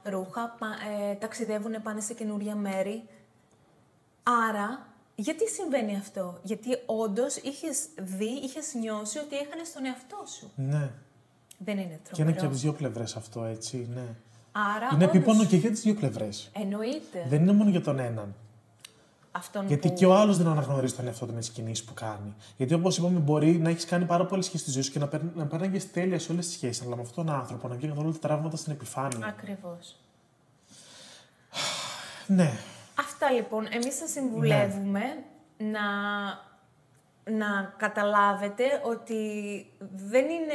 [0.03, 0.67] ρούχα, πα-
[1.11, 3.03] ε, ταξιδεύουν, πάνε σε καινούρια μέρη.
[4.49, 10.51] Άρα, γιατί συμβαίνει αυτό, Γιατί όντως είχες δει, είχες νιώσει ότι έχανες τον εαυτό σου.
[10.57, 10.91] Ναι.
[11.59, 12.37] Δεν είναι Και είναι τρομερό.
[12.37, 14.07] και από τις δύο πλευρές αυτό, έτσι, ναι.
[14.53, 16.51] Άρα, είναι όντως, επίπονο και για τις δύο πλευρές.
[16.55, 17.25] Εννοείται.
[17.29, 18.35] Δεν είναι μόνο για τον έναν.
[19.33, 19.95] Αυτόν Γιατί που...
[19.95, 22.35] και ο άλλος δεν αναγνωρίζει τον εαυτό του με τις κινήσεις που κάνει.
[22.57, 25.09] Γιατί όπως είπαμε, μπορεί να έχεις κάνει πάρα πολλές σχέσεις στη ζωή σου και να,
[25.09, 26.87] παίρν- να παίρνει τέλειας σε όλες τις σχέσεις.
[26.87, 29.27] Αλλά με αυτόν τον άνθρωπο να βγει καθόλου τα τραύματα στην επιφάνεια.
[29.27, 29.97] Ακριβώς.
[32.27, 32.53] Ναι.
[32.99, 35.01] Αυτά λοιπόν, εμείς σας συμβουλεύουμε
[35.59, 35.67] Ναι.
[35.71, 35.81] να,
[37.37, 39.17] να καταλάβετε ότι
[40.09, 40.55] δεν, είναι,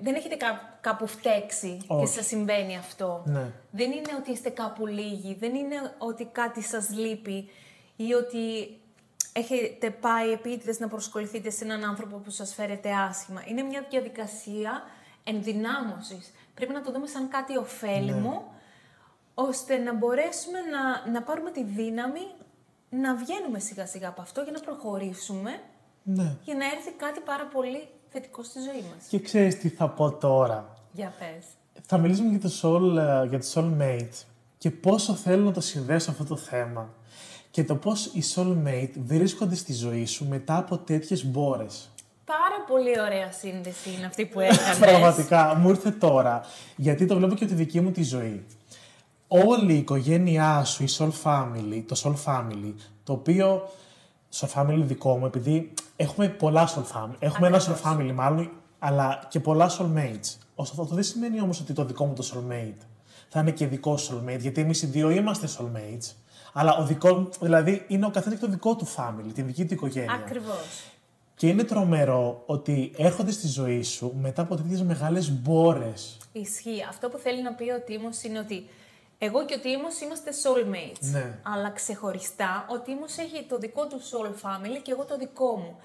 [0.00, 2.06] δεν έχετε κά- κάπου φταίξει και Όχι.
[2.14, 3.22] σας συμβαίνει αυτό.
[3.26, 3.50] Ναι.
[3.70, 7.48] Δεν είναι ότι είστε κάπου λίγοι, δεν είναι ότι κάτι σας λείπει
[7.96, 8.78] ή ότι
[9.32, 13.42] έχετε πάει επίτηδες να προσκοληθείτε σε έναν άνθρωπο που σας φέρετε άσχημα.
[13.46, 14.82] Είναι μια διαδικασία
[15.24, 16.32] ενδυνάμωσης.
[16.54, 18.52] Πρέπει να το δούμε σαν κάτι ωφέλιμο,
[19.34, 22.20] ώστε να μπορέσουμε να, να πάρουμε τη δύναμη
[22.90, 25.50] να βγαίνουμε σιγά σιγά από αυτό για να προχωρήσουμε,
[26.02, 26.36] ναι.
[26.44, 29.06] για να έρθει κάτι πάρα πολύ θετικό στη ζωή μας.
[29.08, 30.74] Και ξέρεις τι θα πω τώρα.
[30.92, 31.44] Για πες.
[31.86, 34.24] Θα μιλήσουμε για το, soul, ε, για το soulmate
[34.58, 36.94] και πόσο θέλω να το συνδέσω αυτό το θέμα.
[37.54, 41.90] Και το πώς οι soulmate βρίσκονται στη ζωή σου μετά από τέτοιες μπόρες.
[42.24, 44.78] Πάρα πολύ ωραία σύνδεση είναι αυτή που έκανες.
[44.90, 46.40] Πραγματικά, μου ήρθε τώρα,
[46.76, 48.44] γιατί το βλέπω και από τη δική μου τη ζωή.
[49.28, 52.72] Όλη η οικογένειά σου, η Soul Family, το Soul Family,
[53.04, 53.68] το οποίο
[54.40, 57.96] Soul Family δικό μου, επειδή έχουμε πολλά Soul Family, έχουμε ένα Soul Ακριβώς.
[57.96, 60.36] Family μάλλον, αλλά και πολλά Soulmates.
[60.54, 62.86] Ωστόσο, αυτό δεν σημαίνει όμως ότι το δικό μου το Soulmate
[63.34, 66.12] θα είναι και δικό σου Soulmate, γιατί εμείς οι δύο είμαστε Soulmates,
[66.52, 69.64] αλλά ο δικό μου, δηλαδή είναι ο καθένας και το δικό του family, την δική
[69.64, 70.12] του οικογένεια.
[70.12, 70.84] Ακριβώς.
[71.34, 76.16] Και είναι τρομερό ότι έρχονται στη ζωή σου μετά από τέτοιες μεγάλες μπόρες.
[76.32, 76.84] Ισχύει.
[76.88, 78.66] Αυτό που θέλει να πει ο Τίμος είναι ότι
[79.18, 81.10] εγώ και ο Τίμος είμαστε soulmates.
[81.12, 81.38] Ναι.
[81.42, 85.76] Αλλά ξεχωριστά, ο Τίμος έχει το δικό του soul family και εγώ το δικό μου.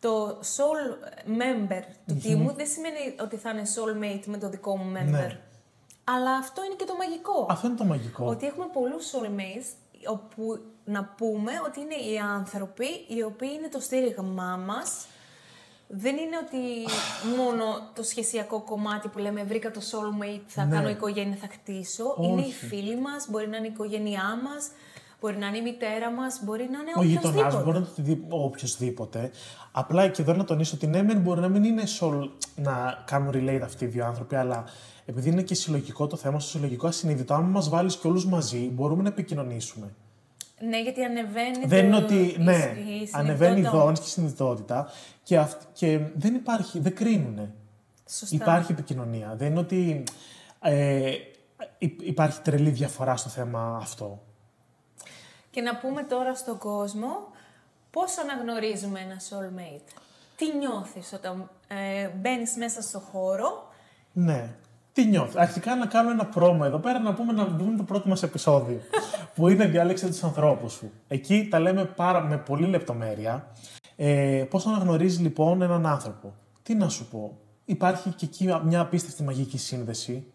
[0.00, 4.92] Το soul member του Τίμου δεν σημαίνει ότι θα είναι soulmate με το δικό μου
[4.96, 5.10] member.
[5.10, 5.40] Ναι.
[6.16, 7.46] Αλλά αυτό είναι και το μαγικό.
[7.50, 8.24] Αυτό είναι το μαγικό.
[8.26, 9.66] Ότι έχουμε πολλούς soulmates,
[10.10, 15.06] όπου να πούμε ότι είναι οι άνθρωποι οι οποίοι είναι το στήριγμά μας.
[15.88, 16.62] Δεν είναι ότι
[17.38, 20.74] μόνο το σχεσιακό κομμάτι που λέμε βρήκα το soulmate, θα Ναι.
[20.74, 22.16] κάνω οικογένεια, θα χτίσω.
[22.20, 22.52] Είναι οι Όχι.
[22.66, 24.70] φίλοι μας, μπορεί να είναι η οικογένειά μας,
[25.20, 27.64] μπορεί να είναι η μητέρα μας, μπορεί να είναι Ο γειτονά οποιοδήποτε.
[27.64, 29.30] μπορεί να το δει οποιοδήποτε.
[29.72, 33.30] Απλά και εδώ να τονίσω ότι ναι, μεν μπορεί να μην είναι soul να κάνουν
[33.34, 34.64] relate αυτοί οι δύο άνθρωποι, αλλά
[35.08, 38.58] επειδή είναι και συλλογικό το θέμα, στο συλλογικό ασυνείδητο, αν μας βάλεις και όλους μαζί,
[38.58, 39.94] μπορούμε να επικοινωνήσουμε.
[40.60, 43.70] Ναι, γιατί ανεβαίνει Δεν είναι το- ότι, η- ναι, η ανεβαίνει η συνειδητότητα.
[43.70, 44.90] δόνηση και η συνειδητότητα
[45.22, 47.52] και, αυ- και δεν υπάρχει, δεν κρίνουνε.
[48.08, 48.34] Σωστά.
[48.36, 49.34] Υπάρχει επικοινωνία.
[49.36, 50.02] Δεν είναι ότι
[50.60, 51.12] ε,
[51.78, 54.22] υ- υπάρχει τρελή διαφορά στο θέμα αυτό.
[55.50, 57.08] Και να πούμε τώρα στον κόσμο
[57.90, 59.92] πώς αναγνωρίζουμε ένα soulmate.
[60.36, 63.72] Τι νιώθεις όταν ε, μπαίνεις μέσα στο χώρο
[64.12, 64.54] Ναι.
[64.98, 65.38] Τι νιώθει.
[65.38, 68.80] Αρχικά να κάνω ένα πρόμο εδώ πέρα να πούμε να δούμε το πρώτο μας επεισόδιο.
[69.34, 70.90] που είναι διάλεξε τους ανθρώπους σου.
[71.08, 73.52] Εκεί τα λέμε πάρα, με πολύ λεπτομέρεια.
[73.96, 76.34] Ε, πώς αναγνωρίζεις λοιπόν έναν άνθρωπο.
[76.62, 77.38] Τι να σου πω.
[77.64, 80.26] Υπάρχει και εκεί μια απίστευτη μαγική σύνδεση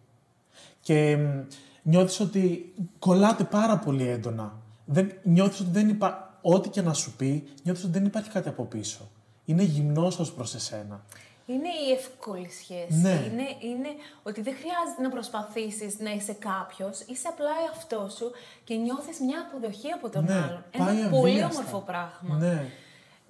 [0.79, 1.39] και μ,
[1.81, 4.53] νιώθεις ότι κολλάτε πάρα πολύ έντονα.
[4.85, 8.49] Δεν, νιώθεις ότι δεν υπάρχει, ό,τι και να σου πει, νιώθεις ότι δεν υπάρχει κάτι
[8.49, 9.09] από πίσω.
[9.45, 11.03] Είναι γυμνός ως προς εσένα.
[11.45, 12.93] Είναι η εύκολη σχέση.
[13.01, 13.09] Ναι.
[13.31, 13.89] Είναι, είναι
[14.23, 18.31] ότι δεν χρειάζεται να προσπαθήσεις να είσαι κάποιος, είσαι απλά εαυτός σου
[18.63, 20.63] και νιώθεις μια αποδοχή από τον ναι, άλλον.
[20.77, 21.59] πάει Ένα πολύ αβίαστα.
[21.59, 22.35] όμορφο πράγμα.
[22.35, 22.65] Ναι.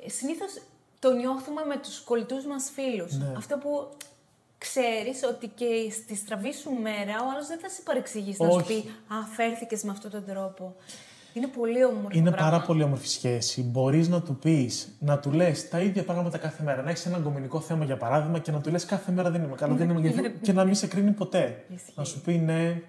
[0.06, 0.62] Συνήθως
[0.99, 3.13] το νιώθουμε με τους κολλητούς μας φίλους.
[3.17, 3.34] Ναι.
[3.38, 3.89] Αυτό που
[4.58, 8.56] ξέρεις ότι και στη στραβή σου μέρα ο άλλος δεν θα σε παρεξηγήσει να σου
[8.56, 8.82] Όχι.
[8.82, 10.76] πει «Α, φέρθηκες με αυτόν τον τρόπο».
[11.34, 12.50] Είναι πολύ όμορφο Είναι πράγμα.
[12.52, 13.62] πάρα πολύ όμορφη σχέση.
[13.62, 16.82] Μπορείς να του πεις, να του λες τα ίδια πράγματα κάθε μέρα.
[16.82, 19.56] Να έχεις ένα αγκομινικό θέμα για παράδειγμα και να του λες κάθε μέρα δεν είμαι
[19.56, 21.63] καλά, δεν είμαι καλά και να μην σε κρίνει ποτέ.
[21.76, 21.91] Ισχύει.
[21.96, 22.82] να σου πει ναι,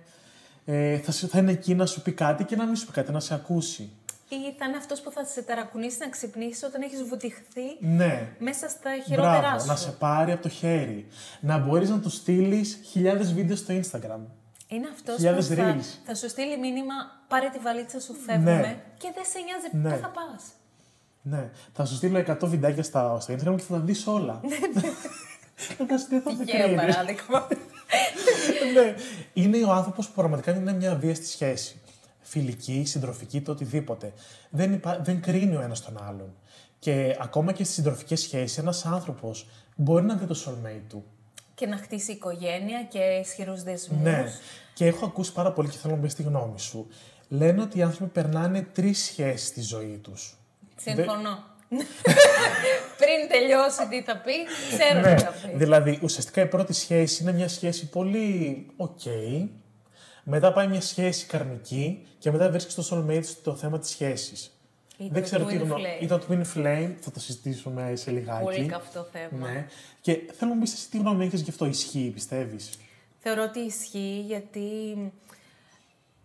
[0.64, 2.92] ε, θα, σου- θα είναι εκεί να σου πει κάτι και να μην σου πει
[2.92, 3.90] κάτι, να σε ακούσει.
[4.28, 8.28] Ή θα είναι αυτός που θα σε ταρακουνήσει να ξυπνήσεις όταν έχεις βουτυχθεί Ναι.
[8.38, 9.66] μέσα στα χειρότερά Μπράβο, σου.
[9.66, 11.06] να σε πάρει από το χέρι.
[11.40, 14.20] Να μπορείς να του στείλεις χιλιάδες βίντεο στο Instagram.
[14.74, 15.84] Είναι αυτός Χιλιάδες που θα, reels.
[16.04, 16.94] θα σου στείλει μήνυμα
[17.28, 18.82] «Πάρε τη βαλίτσα σου, φεύγουμε» Ναι.
[18.98, 19.94] και δεν σε νοιάζει Ναι.
[19.94, 20.42] πού θα πας.
[21.22, 21.50] Ναι.
[21.72, 24.40] Θα σου στείλω 100 βιντεάκια στα, στο Instagram και θα τα δεις όλα.
[25.76, 26.80] Θα τα στείλω, θα τα Τυχαίο κρίνεις.
[26.80, 27.46] παράδειγμα.
[28.74, 28.94] ναι.
[29.32, 31.80] Είναι ο άνθρωπος που πραγματικά είναι μια αβίαστη σχέση.
[32.20, 34.12] Φιλική, συντροφική, το οτιδήποτε.
[34.50, 34.98] Δεν, υπά...
[35.02, 36.34] δεν κρίνει ο ένας τον άλλον.
[36.78, 41.04] Και ακόμα και στις συντροφικές σχέσεις, ένας άνθρωπος μπορεί να βρει το soulmate του.
[41.54, 44.02] Και να χτίσει οικογένεια και ισχυρούς δεσμούς.
[44.02, 44.24] Ναι.
[44.74, 46.86] Και έχω ακούσει πάρα πολύ και θέλω να μου πεις τη γνώμη σου.
[47.28, 50.38] Λένε ότι οι άνθρωποι περνάνε τρεις σχέσεις στη ζωή τους.
[50.76, 51.52] Συμφωνώ.
[53.00, 54.32] Πριν τελειώσει τι θα πει,
[54.76, 55.56] ξέρω Ναι, τι θα πει.
[55.56, 59.00] δηλαδή ουσιαστικά η πρώτη σχέση είναι μια σχέση πολύ οκ.
[60.24, 64.53] Μετά πάει μια σχέση καρμική και μετά βρίσκει το soulmate στο θέμα της σχέσης.
[64.96, 65.76] Ή Δεν το ξέρω τι twin γνω...
[65.76, 66.02] flame.
[66.02, 68.44] Ή το twin flame, θα το συζητήσουμε σε λιγάκι.
[68.44, 69.50] Πολύ καυτό θέμα.
[69.50, 69.66] Ναι.
[70.00, 71.66] Και θέλω να μου πεις εσύ τι γνώμη έχεις γι' αυτό.
[71.66, 72.78] Ισχύει, πιστεύεις;
[73.18, 74.96] Θεωρώ ότι ισχύει γιατί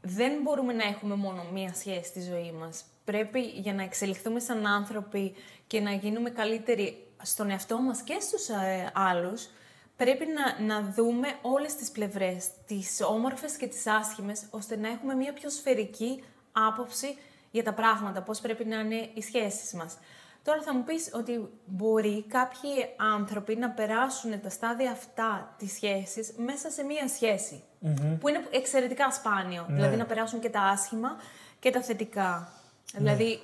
[0.01, 2.83] δεν μπορούμε να έχουμε μόνο μία σχέση στη ζωή μας.
[3.05, 5.33] Πρέπει για να εξελιχθούμε σαν άνθρωποι
[5.67, 9.47] και να γίνουμε καλύτεροι στον εαυτό μας και στους ε, άλλους,
[9.95, 15.13] πρέπει να, να δούμε όλες τις πλευρές, τις όμορφες και τις άσχημες, ώστε να έχουμε
[15.13, 17.17] μία πιο σφαιρική άποψη
[17.51, 19.97] για τα πράγματα, πώς πρέπει να είναι οι σχέσεις μας.
[20.43, 22.69] Τώρα θα μου πεις ότι μπορεί κάποιοι
[23.15, 27.63] άνθρωποι να περάσουν τα στάδια αυτά της σχέσης μέσα σε μία σχεση
[28.19, 29.65] που είναι εξαιρετικά σπάνιο.
[29.69, 31.15] Δηλαδή να περάσουν και τα άσχημα
[31.59, 32.51] και τα θετικά.
[32.95, 33.39] Δηλαδή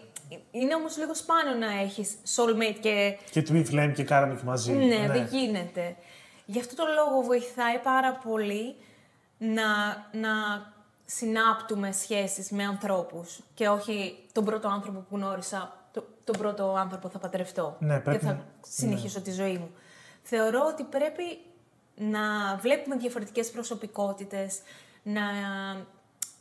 [0.52, 4.72] είναι όμως λίγο σπάνιο να έχεις soulmate και Και twin flame και karmic μαζί.
[4.72, 5.96] ναι, δεν γίνεται.
[6.46, 8.76] Γι' αυτό το λόγο βοηθάει πάρα πολύ
[9.38, 9.63] να,
[10.12, 10.30] να
[11.06, 17.10] συνάπτουμε σχέσεις με ανθρώπους και όχι τον πρώτο άνθρωπο που γνώρισα, το, τον πρώτο άνθρωπο
[17.10, 19.70] θα παντρευτώ Ναι, πρέπει και θα να- συνεχίσω τη ζωή μου.
[20.24, 21.24] Θεωρώ ότι πρέπει
[21.96, 24.60] να βλέπουμε διαφορετικές προσωπικότητες,
[25.04, 25.22] να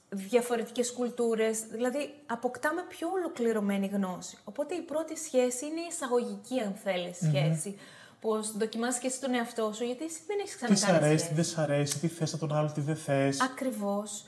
[0.09, 4.38] διαφορετικές κουλτούρες, δηλαδή αποκτάμε πιο ολοκληρωμένη γνώση.
[4.44, 7.79] Οπότε η πρώτη σχέση είναι η εισαγωγική, αν θέλεις, σχέση.
[8.20, 11.18] Πώς δοκιμάσεις και εσύ τον εαυτό σου, γιατί εσύ δεν έχεις Τι σ' ξανακάνει αρέσει,
[11.24, 11.29] σχέση.
[11.29, 13.40] τι δεν σ' αρέσει, τι θες από τον άλλο, τι δεν θες.
[13.40, 14.24] Ακριβώς.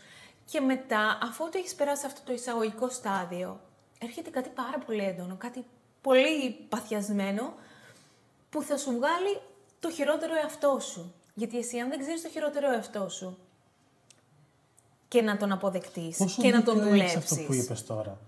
[0.51, 3.61] Και μετά, αφού το έχεις περάσει αυτό το εισαγωγικό στάδιο,
[3.99, 5.65] έρχεται κάτι πάρα πολύ έντονο, κάτι
[6.01, 7.55] πολύ παθιασμένο,
[8.51, 9.41] που θα σου βγάλει
[9.81, 11.15] το χειρότερο εαυτό σου.
[11.35, 13.39] Γιατί εσύ αν δεν ξέρεις το χειρότερο εαυτό σου
[15.09, 18.19] και να τον αποδεκτείς Πόσο και να τον δίκιο έχεις δουλέψεις, αυτό που είπες τώρα;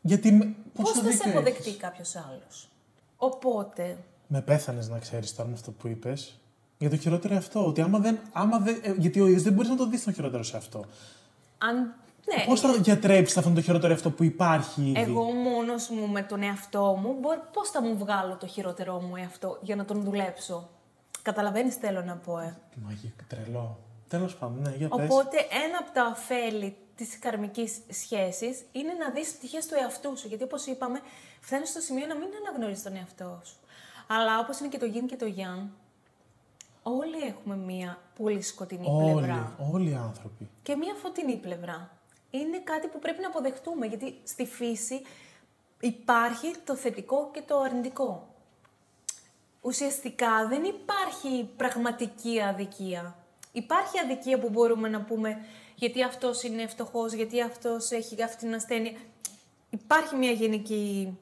[0.00, 0.32] Γιατί.
[0.32, 1.80] με- πώς πόσο θα σε δίκιο αποδεκτεί έχεις.
[1.80, 2.68] κάποιος άλλος;
[3.16, 6.34] Οπότε, Με πέθανες να ξέρεις τώρα με αυτό που είπες.
[6.78, 7.66] Για το χειρότερο αυτό.
[7.66, 8.18] Ότι άμα δεν.
[8.32, 10.84] Άμα δεν ε, γιατί ο ίδιο δεν μπορείς να το δεις τον χειρότερο σε αυτό.
[11.68, 11.94] Αν...
[12.36, 16.22] Ναι, Πώς θα διατρέψει αυτό το χειρότερο αυτό που υπάρχει ήδη; Εγώ μόνος μου με
[16.22, 20.02] τον εαυτό μου, μπο- πώς θα μου βγάλω το χειρότερό μου εαυτό για να τον
[20.02, 20.68] δουλέψω;
[21.22, 23.78] Καταλαβαίνεις θέλω να πω, ε; Μαγικό, τρελό.
[24.08, 25.04] Τέλος πάντων, ναι, για πες.
[25.10, 30.28] Οπότε ένα από τα ωφέλη της καρμικής σχέσης είναι να δεις πτυχές του εαυτού σου.
[30.28, 31.00] Γιατί όπως είπαμε,
[31.40, 33.56] φτάνεις στο σημείο να μην αναγνωρίζεις τον εαυτό σου.
[34.06, 35.68] Αλλά όπως είναι και το yin και το yang,
[36.82, 40.48] όλοι έχουμε μία πολύ σκοτεινή Όλοι, πλευρά όλοι οι άνθρωποι.
[40.62, 41.90] και μία φωτεινή πλευρά.
[42.30, 45.00] Είναι κάτι που πρέπει να αποδεχτούμε, γιατί στη φύση
[45.80, 48.28] υπάρχει το θετικό και το αρνητικό.
[49.60, 53.16] Ουσιαστικά δεν υπάρχει πραγματική αδικία.
[53.52, 55.38] Υπάρχει αδικία που μπορούμε να πούμε
[55.74, 58.92] γιατί αυτός είναι φτωχός, γιατί αυτός έχει αυτή την ασθένεια.
[59.70, 61.18] Υπάρχει μια γενική...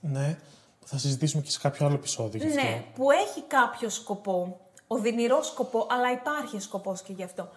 [0.00, 0.38] Ναι,
[0.84, 2.70] θα συζητήσουμε και σε κάποιο άλλο επεισόδιο γι' αυτό.
[2.70, 7.48] Ναι, που έχει κάποιο σκοπό, οδυνηρό σκοπό, αλλά υπάρχει σκοπός και γι' αυτό.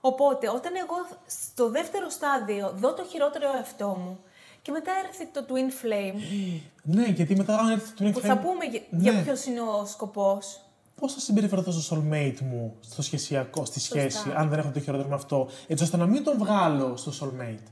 [0.00, 0.94] Οπότε, όταν εγώ
[1.26, 4.18] στο δεύτερο στάδιο δω το χειρότερο εαυτό μου
[4.62, 6.18] και μετά έρθει το twin flame,
[6.82, 9.02] Ναι, γιατί μετά αν έρθει το που θα πούμε για, Ναι.
[9.10, 10.60] για ποιος είναι ο σκοπός,
[11.00, 14.36] Πώς θα συμπεριφερθώ στο soulmate μου, στο σχεσιακό, στη σχέση, Σωστά.
[14.38, 17.62] αν δεν έχω το χειρότερο με αυτό, έτσι ώστε να μην τον βγάλω στο soulmate;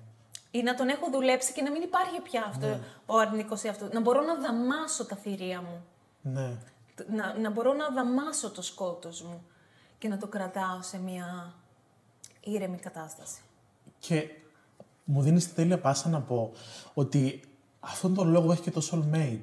[0.51, 2.79] ή να τον έχω δουλέψει και να μην υπάρχει πια αυτό Ναι.
[3.07, 3.89] ο αρνητικός εαυτό.
[3.93, 5.85] Να μπορώ να δαμάσω τα θηρία μου.
[6.23, 6.51] Ναι.
[7.11, 9.43] Να, να μπορώ να δαμάσω το σκότος μου
[9.99, 11.55] και να το κρατάω σε μια
[12.41, 13.41] ήρεμη κατάσταση.
[13.99, 14.29] Και
[15.05, 16.53] μου δίνεις την τέλεια πάσα να πω
[16.95, 17.41] ότι
[17.81, 19.43] αυτόν τον λόγο έχει και το soulmate.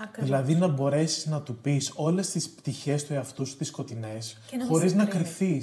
[0.00, 0.24] Ακριβώς.
[0.24, 4.56] Δηλαδή να μπορέσεις να του πεις όλες τις πτυχές του εαυτού σου, τις σκοτεινές, Και
[4.56, 5.24] να μην χωρίς σε να κρίνει.
[5.24, 5.62] κρυθεί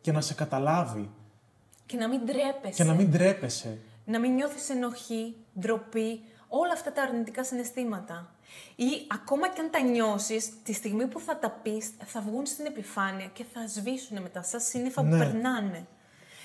[0.00, 1.10] και να σε καταλάβει
[1.86, 2.74] Και να μην τρέπεσαι.
[2.74, 3.78] και να μην τρέπεσαι.
[4.04, 8.33] Να μην νιώθεις ενοχή, ντροπή, όλα αυτά τα αρνητικά συναισθήματα.
[8.76, 12.66] Ή ακόμα και αν τα νιώσεις, τη στιγμή που θα τα πεις, θα βγουν στην
[12.66, 15.18] επιφάνεια και θα σβήσουν μετά, σαν σύννεφα που Ναι.
[15.18, 15.86] περνάνε.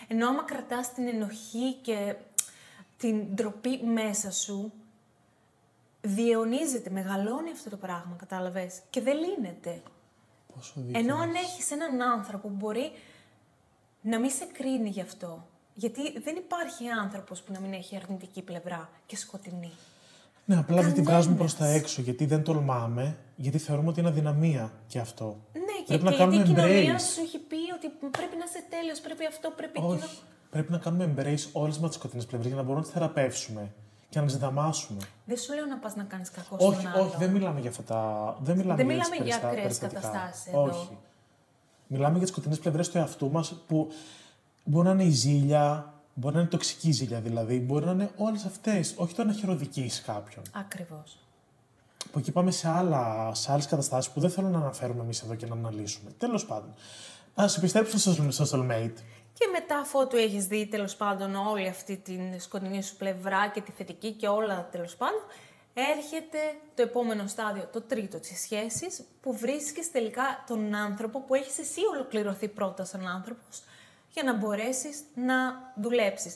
[0.07, 2.15] Ενώ άμα κρατάς την ενοχή και
[2.97, 4.73] την ντροπή μέσα σου,
[6.01, 9.81] διαιωνίζεται, μεγαλώνει αυτό το πράγμα, κατάλαβες, και δεν λύνεται.
[10.55, 10.99] Πόσο δίκιο.
[10.99, 12.91] Ενώ αν έχεις έναν άνθρωπο που μπορεί
[14.01, 15.47] να μην σε κρίνει γι' αυτό.
[15.73, 19.71] Γιατί δεν υπάρχει άνθρωπος που να μην έχει αρνητική πλευρά και σκοτεινή.
[20.49, 21.73] Ναι, απλά δεν την βγάζουμε προς Κανένας.
[21.75, 25.25] τα έξω γιατί δεν τολμάμε, γιατί θεωρούμε ότι είναι αδυναμία και αυτό.
[25.53, 27.01] Ναι, και, Πρέπει και να κάνουμε γιατί η κοινωνία embrace.
[27.13, 29.93] σου έχει πει ότι πρέπει να είσαι τέλειος, πρέπει αυτό, πρέπει Όχι.
[29.95, 30.09] εκείνο.
[30.49, 33.73] Πρέπει να κάνουμε embrace όλες μας τις σκοτεινές πλευρές για να μπορούμε να τις θεραπεύσουμε
[34.09, 35.01] και να τις δαμάσουμε.
[35.25, 37.03] Δεν σου λέω να πας να κάνεις κακό Όχι, στον άλλο.
[37.03, 37.99] όχι, δεν μιλάμε για αυτά τα.
[38.41, 39.99] Δεν μιλάμε Δεν για, τις μιλάμε για περιστα- ακραίες περιστατικά.
[39.99, 40.63] καταστάσεις εδώ.
[40.63, 40.97] Όχι.
[41.87, 43.87] Μιλάμε για τις σκοτεινές πλευρές του εαυτού μας που
[44.63, 48.11] μπορεί να είναι η ζήλια, μπορεί να είναι η τοξική ζήλια δηλαδή, μπορεί να είναι
[48.15, 48.93] όλες αυτές.
[48.97, 50.43] Όχι το να χειροδικήσει κάποιον.
[50.51, 51.17] Ακριβώς.
[52.07, 55.35] Από εκεί πάμε σε, άλλα, σε άλλες καταστάσεις που δεν θέλω να αναφέρουμε εμείς εδώ
[55.35, 56.11] και να αναλύσουμε.
[56.17, 56.73] Τέλος πάντων.
[57.35, 58.93] Α επιστρέψουμε στο, στο soulmate.
[59.33, 63.61] Και μετά, αφού του έχεις δει τέλος πάντων όλη αυτή την σκοτεινή σου πλευρά και
[63.61, 65.21] τη θετική και όλα τέλος πάντων,
[65.73, 66.37] έρχεται
[66.75, 71.79] το επόμενο στάδιο, το τρίτο της σχέσης, που βρίσκεις τελικά τον άνθρωπο που έχεις εσύ
[71.93, 73.61] ολοκληρωθεί πρώτα σαν άνθρωπος,
[74.13, 75.33] για να μπορέσεις να
[75.81, 76.35] δουλέψεις.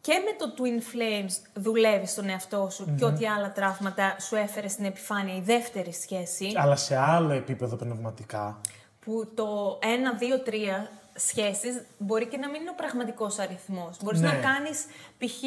[0.00, 4.68] Και με το Twin Flames δουλεύεις τον εαυτό σου και ό,τι άλλα τραύματα σου έφερε
[4.68, 8.60] στην επιφάνεια η δεύτερη σχέση Αλλά σε άλλο επίπεδο πνευματικά.
[9.04, 9.86] που το 1,
[10.18, 13.96] 2, 3 σχέσεις μπορεί και να μην είναι ο πραγματικός αριθμός.
[14.02, 14.26] Μπορείς Ναι.
[14.26, 14.84] να κάνεις
[15.18, 15.42] π.χ.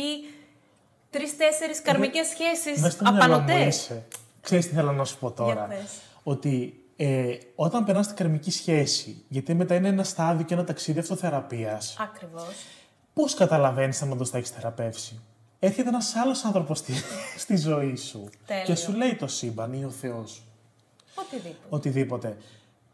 [1.10, 3.76] τρεις-τέσσερις καρμικές σχέσεις Μέσα στο μυαλό μου απανοτές.
[3.78, 4.04] είσαι.
[4.41, 5.63] Ξέρεις τι θέλω να σου πω τώρα.
[5.63, 5.91] πες.
[6.23, 11.00] Ότι ε, όταν περνάς την καρμική σχέση, γιατί μετά είναι ένα στάδιο και ένα ταξίδι
[11.00, 12.44] αυτοθεραπείας, Ακριβώς.
[13.13, 15.20] πώς καταλαβαίνεις αν όντως τα έχεις θεραπεύσει;
[15.60, 16.94] Έρχεται ένας άλλος άνθρωπος στη,
[17.44, 18.63] στη ζωή σου Τέλειο.
[18.66, 20.44] και σου λέει το σύμπαν ή ο Θεός,
[21.16, 21.58] Οτιδήποτε.
[21.70, 22.38] οτιδήποτε.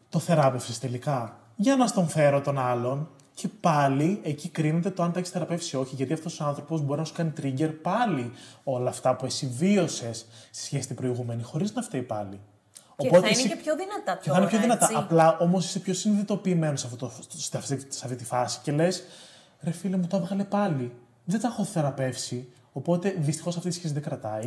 [0.10, 1.40] Το θεράπευσες τελικά.
[1.56, 5.76] Για να στον φέρω τον άλλον και πάλι εκεί κρίνεται το αν τα έχεις θεραπεύσει
[5.76, 5.96] ή όχι.
[5.96, 8.32] Γιατί αυτός ο άνθρωπος μπορεί να σου κάνει trigger πάλι
[8.64, 12.40] όλα αυτά που εσύ βίωσες στη σχέση την προηγούμενη, χωρίς να φταίει πάλι.
[13.02, 14.86] Και θα είναι και πιο δυνατά και θα είναι πιο τώρα, δυνατά.
[14.86, 14.96] έτσι.
[14.98, 18.72] Απλά όμως είσαι πιο συνειδητοποιημένος σε, αυτό το- σε, αυτή, σε αυτή τη φάση και
[18.72, 19.04] λες,
[19.62, 20.92] ρε φίλε μου, το έβγαλε πάλι.
[21.26, 22.54] Δεν τα έχω θεραπεύσει.
[22.74, 24.46] Οπότε δυστυχώς αυτή η σχέση δεν κρατάει.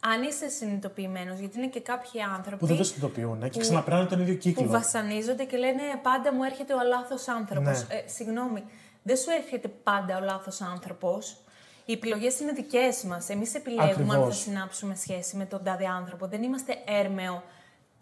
[0.00, 4.06] Αν είσαι συνειδητοποιημένος, γιατί είναι και κάποιοι άνθρωποι Που δεν το συνειδητοποιούν και που- ξαναπερνάνε
[4.06, 4.66] τον ίδιο που κύκλο.
[4.68, 7.86] βασανίζονται και λένε πάντα μου έρχεται ο λάθος άνθρωπος.
[7.88, 7.94] Ναι.
[7.94, 8.64] Ε, συγγνώμη,
[9.02, 11.36] δεν σου έρχεται πάντα ο λάθος άνθρωπος.
[11.84, 13.28] Οι επιλογές είναι δικές μας.
[13.28, 14.38] Εμείς επιλέγουμε αν θα Ακριβώς.
[14.38, 16.26] συνάψουμε σχέση με τον τάδε άνθρωπο.
[16.26, 17.42] Δεν είμαστε έρμεο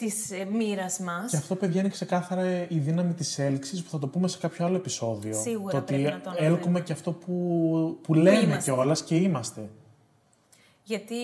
[0.04, 1.30] της ε, μοίρας μας.
[1.30, 4.64] Και αυτό, παιδιά, είναι ξεκάθαρα η δύναμη της έλξης που θα το πούμε σε κάποιο
[4.64, 5.40] άλλο επεισόδιο.
[5.40, 6.56] Σίγουρα το ότι πρέπει να το αναφέρουμε.
[6.56, 8.72] έλκουμε και αυτό που, που λέμε είμαστε.
[8.72, 9.68] κιόλας και είμαστε.
[10.82, 11.14] Γιατί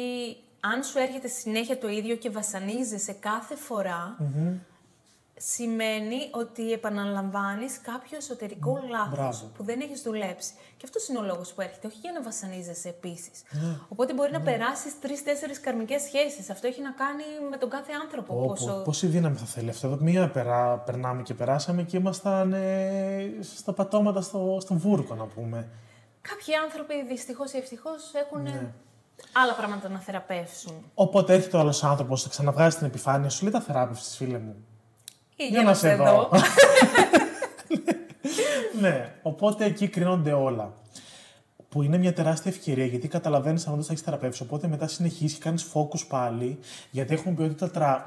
[0.61, 4.17] αν σου έρχεται συνέχεια το ίδιο και βασανίζεσαι κάθε φορά,
[5.39, 9.51] σημαίνει ότι επαναλαμβάνεις κάποιο εσωτερικό λάθος μπράβο.
[9.57, 10.53] που δεν έχεις δουλέψει.
[10.77, 13.43] Και αυτός είναι ο λόγος που έρχεται, όχι για να βασανίζεσαι επίσης.
[13.51, 13.77] Ναι.
[13.89, 16.51] Οπότε μπορεί να περάσεις τρεις-τέσσερις καρμικές σχέσεις.
[16.51, 18.35] Αυτό έχει να κάνει με τον κάθε άνθρωπο.
[18.35, 18.67] Πω, πόσο...
[18.67, 19.87] πω, πόση δύναμη θα θέλει αυτό.
[19.87, 25.25] Εδώ μία περά, περνάμε και περάσαμε και ήμασταν ε, στα πατώματα στο, στο βούρκο, να
[25.25, 25.69] πούμε.
[26.21, 28.73] Κάποιοι άνθρωποι δυστυχώς ή ευτυχώς έχουν Ναι.
[29.33, 30.85] άλλα πράγματα να θεραπεύσουν.
[30.95, 34.57] Οπότε έρχεται ο άλλος άνθρωπος, θα ξαναβγάζει την επιφάνεια σου, λέει τα θεράπευση, φίλε μου.
[35.41, 36.29] Ή Για να σε δω.
[38.81, 40.73] ναι, οπότε εκεί κρίνονται όλα.
[41.69, 44.43] Που είναι μια τεράστια ευκαιρία γιατί καταλαβαίνεις αν όντως θα έχεις θεραπεύσει.
[44.43, 46.59] Οπότε μετά συνεχίζεις και κάνεις focus πάλι.
[46.91, 48.07] Γιατί έχουμε πει ότι τα τρα...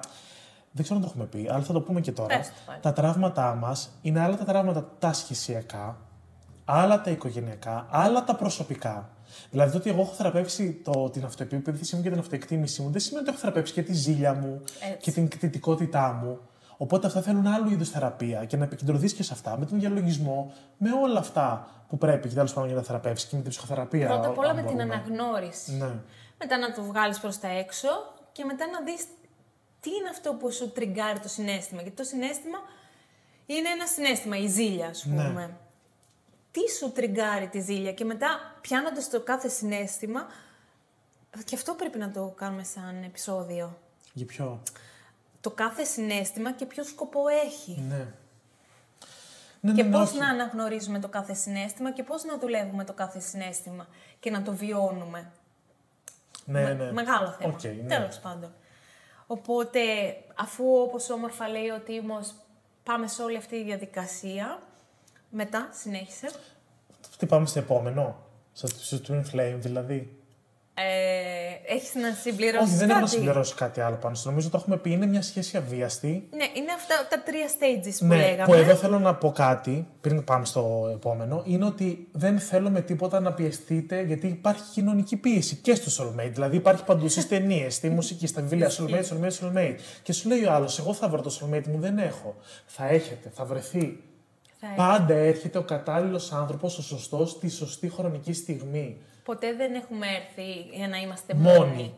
[0.72, 2.38] Δεν ξέρω αν το έχουμε πει, αλλά θα το πούμε και τώρα.
[2.38, 2.80] Πες το πάλι.
[2.82, 5.98] Τα τραύματά μας είναι άλλα τα τραύματα τα σχεσιακά,
[6.65, 9.10] άλλα τα οικογενειακά, άλλα τα προσωπικά.
[9.52, 13.02] Δηλαδή το ότι εγώ έχω θεραπεύσει το, την αυτοεπίπεδησή μου και την αυτοεκτίμησή μου δεν
[13.02, 14.98] σημαίνει ότι έχω θεραπεύσει και τη ζήλια μου Έτσι.
[15.00, 16.39] και την κτητικότητά μου.
[16.84, 20.54] Οπότε αυτά θέλουν άλλου είδους θεραπεία και να επικεντρωθείς και σε αυτά, με τον διαλογισμό,
[20.78, 24.08] με όλα αυτά που πρέπει και τέλος πάντων για να θεραπεύσεις και με την ψυχοθεραπεία.
[24.08, 24.94] Πρώτα απ' όλα αν με την μπορούμε.
[24.96, 25.72] αναγνώριση.
[25.72, 25.91] Ναι.
[26.39, 27.88] Μετά να το βγάλεις προς τα έξω
[28.32, 29.06] και μετά να δεις
[29.80, 31.82] τι είναι αυτό που σου τριγκάρει το συνέστημα.
[31.82, 32.58] Γιατί το συνέστημα
[33.46, 35.24] είναι ένα συναίσθημα, η ζήλια, ας Ναι.
[35.28, 35.58] πούμε.
[36.52, 38.28] Τι σου τριγκάρει τη ζήλια και μετά
[38.62, 40.26] πιάνοντας το κάθε συναίσθημα,
[41.46, 43.78] και αυτό πρέπει να το κάνουμε σαν επεισόδιο.
[44.13, 44.62] Για ποιο;
[45.41, 47.84] Το κάθε συναίσθημα και ποιο σκοπό έχει.
[47.89, 48.08] Ναι.
[49.63, 50.19] Ναι, Και ναι, ναι, πώς όχι.
[50.19, 53.88] να αναγνωρίζουμε το κάθε συναίσθημα και πώς να δουλεύουμε το κάθε συναίσθημα
[54.19, 55.32] και να το βιώνουμε.
[56.45, 56.91] Ναι, Με- ναι.
[56.91, 57.54] Μεγάλο θέμα.
[57.54, 57.95] Οκ, ναι.
[57.95, 58.54] Τέλος πάντων.
[59.27, 59.80] Οπότε,
[60.36, 62.34] αφού όπως όμορφα λέει ο Τίμος,
[62.84, 64.62] πάμε σε όλη αυτή τη διαδικασία,
[65.30, 66.30] μετά συνέχισε.
[67.17, 68.15] Τι πάμε στο επόμενο,
[68.54, 70.20] στο, στο Twin Flame δηλαδή.
[70.88, 72.91] Ε, έχεις να συμπληρώσεις Όχι, δεν κάτι.
[72.91, 74.15] έχω να συμπληρώσω κάτι άλλο πάνω.
[74.15, 74.30] στο.
[74.30, 76.28] Νομίζω το έχουμε πει, είναι μια σχέση αβίαστη.
[76.32, 78.44] Ναι, είναι αυτά τα τρία stages που Ναι, λέγαμε.
[78.46, 82.82] που εδώ θέλω να πω κάτι, πριν πάμε στο επόμενο, είναι ότι δεν θέλω με
[82.82, 86.32] τίποτα να πιεστείτε, γιατί υπάρχει κοινωνική πίεση και στο Soulmate.
[86.34, 88.70] Δηλαδή υπάρχει παντού στις ταινίες, στη μουσική, στα βιβλία.
[88.70, 89.76] Soulmate, Soulmate, Soulmate.
[90.04, 92.36] Και σου λέει ο άλλος, Εγώ θα βρω το Soulmate μου, δεν έχω.
[92.65, 94.00] Θα έχετε, θα βρεθεί.
[94.60, 94.76] Θα έχει.
[94.76, 98.98] Πάντα έρχεται ο κατάλληλος άνθρωπος, ο σωστός, στη σωστή χρονική στιγμή.
[99.23, 101.57] Ποτέ δεν έχουμε έρθει για να είμαστε μόνοι.
[101.57, 101.95] Μόνοι.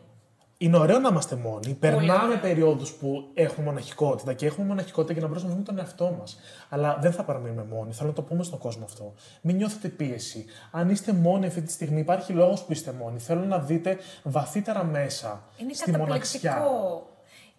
[0.58, 1.74] Είναι ωραίο να είμαστε μόνοι.
[1.74, 2.38] Περνάμε ωραίο.
[2.40, 6.38] περιόδου που έχουμε μοναχικότητα και έχουμε μοναχικότητα για να μπορέσουμε να βρούμε τον εαυτό μας.
[6.68, 7.92] Αλλά δεν θα παραμείνουμε μόνοι.
[7.92, 9.14] Θέλω να το πούμε στον κόσμο αυτό.
[9.40, 10.44] Μην νιώθετε πίεση.
[10.70, 13.18] Αν είστε μόνοι αυτή τη στιγμή, υπάρχει λόγος που είστε μόνοι.
[13.18, 16.50] Θέλω να δείτε βαθύτερα μέσα Είναι στη μοναξιά.
[16.50, 17.08] καταπληκτικό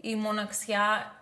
[0.01, 1.13] η μοναξιά.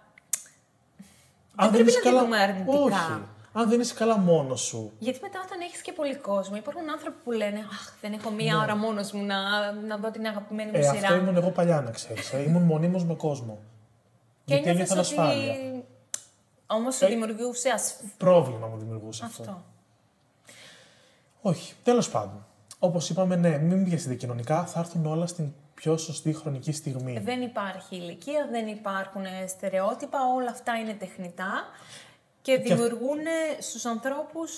[1.56, 2.78] Αν πρέπει είσαι να τη δούμε αρνητικά.
[2.78, 3.22] Όχι.
[3.56, 4.92] Αν δεν είσαι καλά μόνος σου.
[5.00, 8.58] Γιατί μετά όταν έχεις και πολύ κόσμο, υπάρχουν άνθρωποι που λένε Αχ, δεν έχω μία
[8.58, 10.86] ώρα μόνος μου να, να δω την αγαπημένη μου Ναι.
[10.86, 11.08] Ε, σειρά.
[11.08, 12.32] αυτό ήμουν εγώ παλιά, να ξέρεις.
[12.32, 13.60] Ήμουν μονίμως με κόσμο.
[14.46, 15.54] και Γιατί ένιωθες ένιωθα ανασφάλεια.
[15.54, 15.86] ότι...
[16.68, 17.96] Όμως σου δημιουργούσε ασ...
[18.18, 19.42] Πρόβλημα μου δημιουργούσε αυτό.
[19.42, 19.64] αυτό.
[21.42, 22.46] Όχι, τέλος πάντων.
[22.80, 27.20] Όπως είπαμε, ναι, μην πιέσετε κοινωνικά, θα έρθουν όλα στην πιο σωστή χρονική στιγμή.
[27.24, 31.64] Δεν υπάρχει ηλικία, δεν υπάρχουν στερεότυπα, όλα αυτά είναι τεχνητά
[32.44, 33.20] και δημιουργούν
[33.60, 34.52] στους ανθρώπους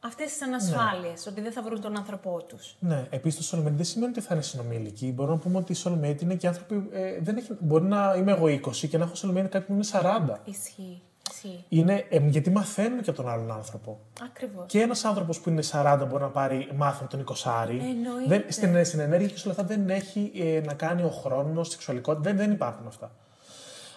[0.00, 2.76] αυτές τις ανασφάλειες, ότι δεν θα βρουν τον άνθρωπό τους.
[2.80, 5.12] Ναι, επίσης το soulmate δεν σημαίνει ότι θα είναι συνομιλικοί.
[5.12, 6.88] Μπορούμε να πούμε ότι οι soulmate είναι και άνθρωποι.
[6.92, 9.84] Ε, δεν έχει, μπορεί να είμαι εγώ 20 και να έχω soulmate κάτι που είναι
[9.92, 10.36] 40.
[10.44, 11.64] Ισχύει, ισχύει.
[11.68, 13.98] Είναι, ε, γιατί μαθαίνουν και από τον άλλον άνθρωπο.
[14.24, 14.64] Ακριβώς.
[14.66, 17.68] Και ένας άνθρωπος που είναι 40 μπορεί να πάρει μάθημα τον 20.
[17.68, 18.26] Εννοείται.
[18.26, 21.68] Δεν, στην, στην ενέργεια και σε όλα αυτά δεν έχει ε, να κάνει ο χρόνος,
[21.68, 22.22] σεξουαλικότητα.
[22.30, 23.10] Δεν, δεν υπάρχουν αυτά.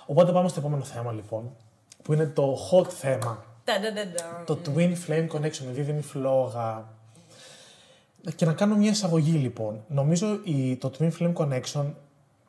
[0.06, 1.56] Οπότε πάμε στο επόμενο θέμα λοιπόν,
[2.10, 3.45] που είναι το hot θέμα.
[3.63, 4.43] Τανταντανταμ.
[4.45, 6.88] Το Twin Flame Connection, η δίδυμη φλόγα.
[8.36, 9.84] Και να κάνω μια εισαγωγή λοιπόν.
[9.88, 11.86] Νομίζω η, το Twin Flame Connection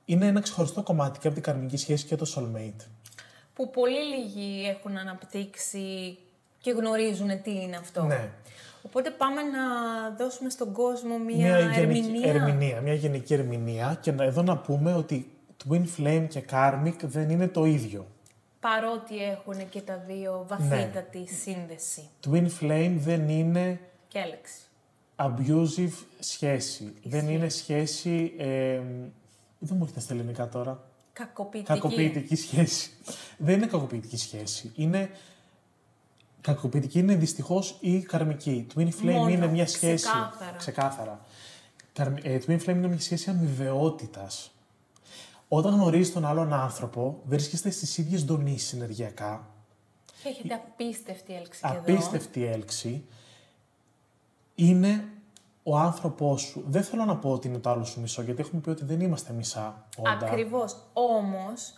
[0.05, 2.85] είναι ένα ξεχωριστό κομμάτι και από την καρμική σχέση και το soulmate.
[3.55, 6.19] Που πολύ λίγοι έχουν αναπτύξει
[6.61, 8.03] και γνωρίζουν τι είναι αυτό.
[8.03, 8.29] Ναι.
[8.83, 9.61] Οπότε πάμε να
[10.19, 12.29] δώσουμε στον κόσμο μία, γενική ερμηνεία.
[12.29, 15.31] ερμηνεία, μια γενική ερμηνεία και να, εδώ να πούμε ότι
[15.65, 18.07] Twin Flame και Karmic δεν είναι το ίδιο.
[18.61, 24.59] Παρότι έχουν και τα δύο βαθύτατη σύνδεση Twin Flame δεν είναι και έλεξη.
[25.17, 26.95] abusive σχέση.
[27.03, 28.33] Δεν είναι σχέση...
[28.39, 28.81] Ε,
[29.59, 30.83] δεν μου έρχεται στα ελληνικά τώρα.
[31.13, 31.73] Κακοποιητική.
[31.73, 32.91] Κακοποιητική σχέση.
[33.39, 34.73] Δεν είναι κακοποιητική σχέση.
[34.77, 35.11] Είναι.
[36.41, 38.67] Κακοποιητική είναι δυστυχώς η καρμική.
[38.75, 40.05] Twin Flame Μόνο, είναι μια σχέση.
[40.05, 40.57] ξεκάθαρα.
[40.57, 41.21] Ξεκάθαρα.
[41.93, 44.53] Καρμ- ε, Twin Flame είναι μια σχέση αμοιβαιότητας.
[45.53, 49.49] Όταν γνωρίζεις τον άλλον άνθρωπο, βρίσκεστε στις ίδιες δονήσει ενεργειακά.
[50.23, 51.79] Και έχετε απίστευτη έλξη και εδώ.
[51.79, 53.05] Απίστευτη έλξη.
[54.55, 55.09] Είναι
[55.63, 56.65] ο άνθρωπός σου.
[56.67, 59.01] Δεν θέλω να πω ότι είναι το άλλο σου μισό, γιατί έχουμε πει ότι δεν
[59.01, 60.11] είμαστε μισά όντα.
[60.11, 60.77] Ακριβώς.
[60.93, 61.73] Όμως,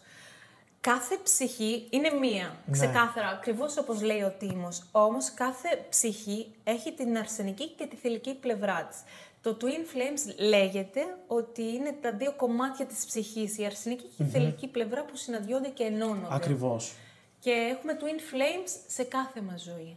[0.80, 2.56] κάθε ψυχή είναι μία.
[2.66, 2.72] Ναι.
[2.72, 4.82] Ξεκάθαρα, ακριβώς όπως λέει ο Τίμος.
[4.92, 8.98] Όμως, κάθε ψυχή έχει την αρσενική και τη θηλυκή πλευρά της.
[9.42, 14.26] Το Twin Flames λέγεται ότι είναι τα δύο κομμάτια της ψυχής, η αρσενική και η
[14.26, 16.26] θηλυκή πλευρά που συναντιόνται και ενώνονται.
[16.34, 16.92] Ακριβώς.
[17.38, 19.96] Και έχουμε Twin Flames σε κάθε μας ζωή.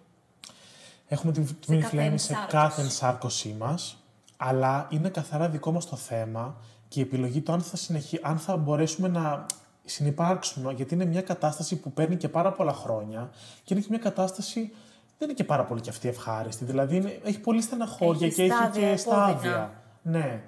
[1.08, 2.48] Έχουμε την Twin κάθε Flame σε ενσάρκωση.
[2.50, 3.98] κάθε ενσάρκωσή μας,
[4.38, 8.20] αλλά είναι καθαρά δικό μας το θέμα και η επιλογή του αν θα, συνεχί...
[8.22, 9.46] αν θα μπορέσουμε να
[9.86, 13.30] συνεπάρξουμε, γιατί είναι μια κατάσταση που παίρνει και πάρα πολλά χρόνια
[13.64, 14.72] και είναι και μια κατάσταση
[15.18, 16.66] δεν είναι και πάρα πολύ και αυτή ευχάριστη.
[16.66, 19.30] Δηλαδή είναι, έχει πολύ στεναχώρια Έχει και έχει στάδια, και στάδια.
[19.32, 19.74] επώδυνα.
[20.02, 20.42] Ναι.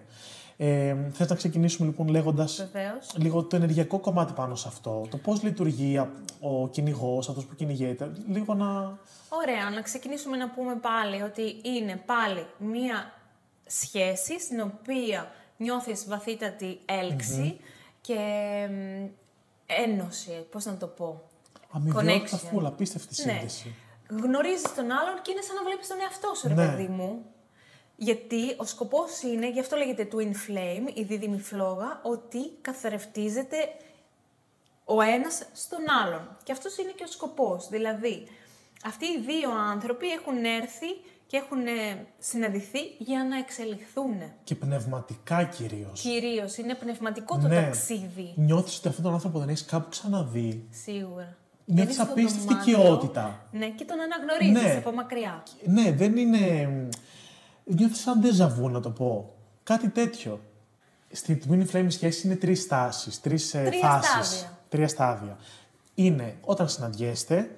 [0.60, 3.14] Ε, θες να ξεκινήσουμε λοιπόν λέγοντας Βεβαίως.
[3.18, 5.06] λίγο το ενεργειακό κομμάτι πάνω σε αυτό.
[5.10, 8.12] Το πώς λειτουργεί α- ο κυνηγός, αυτός που κυνηγείται.
[8.28, 8.98] Λίγο να...
[9.30, 13.12] Ωραία, να ξεκινήσουμε να πούμε πάλι ότι είναι πάλι μία
[13.66, 17.60] σχέση στην οποία νιώθεις βαθύτατη έλξη
[18.02, 18.16] και
[18.70, 19.06] μ,
[19.88, 21.22] ένωση, πώς να το πω.
[21.72, 22.48] Αμοιβαιότητας Connection.
[22.52, 23.42] φουλ, απίστευτη Ναι.
[24.08, 24.28] Σύνδεση.
[24.28, 26.66] Γνωρίζεις τον άλλον και είναι σαν να βλέπεις τον εαυτό σου, ρε Ναι.
[26.68, 27.26] παιδί μου.
[28.00, 33.58] Γιατί ο σκοπός είναι, γι' αυτό λέγεται twin flame, η δίδυμη φλόγα, ότι καθαρευτίζεται
[34.86, 36.38] ο ένας στον άλλον.
[36.44, 37.68] Και αυτός είναι και ο σκοπός.
[37.70, 38.28] Δηλαδή,
[38.86, 40.88] αυτοί οι δύο άνθρωποι έχουν έρθει
[41.28, 44.16] και έχουν ε, συναντηθεί για να εξελιχθούν.
[44.44, 46.02] Και πνευματικά κυρίως.
[46.02, 47.56] Κυρίως, είναι πνευματικό το Ναι.
[47.62, 50.68] ταξίδι, Νιώθεις ότι αυτόν τον άνθρωπο δεν έχεις κάπου ξαναδεί.
[50.72, 51.38] σίγουρα.
[51.70, 53.46] Νιώθεις Μπαίνεις στο απίστευτη δωμάτιο, οικειότητα.
[53.52, 54.78] Ναι, και τον αναγνωρίζεις Ναι.
[54.78, 55.44] από μακριά.
[55.66, 56.68] Ναι, δεν είναι.
[57.64, 59.36] Νιώθεις σαν ντεζαβού, να το πω.
[59.64, 60.42] Κάτι τέτοιο.
[61.12, 64.28] Στη Twin Flame σχέση είναι τρεις τάσει, τρεις Τρία φάσεις.
[64.38, 64.58] στάδια.
[64.70, 65.38] Τρία στάδια.
[65.96, 67.56] Είναι όταν συναντιέστε,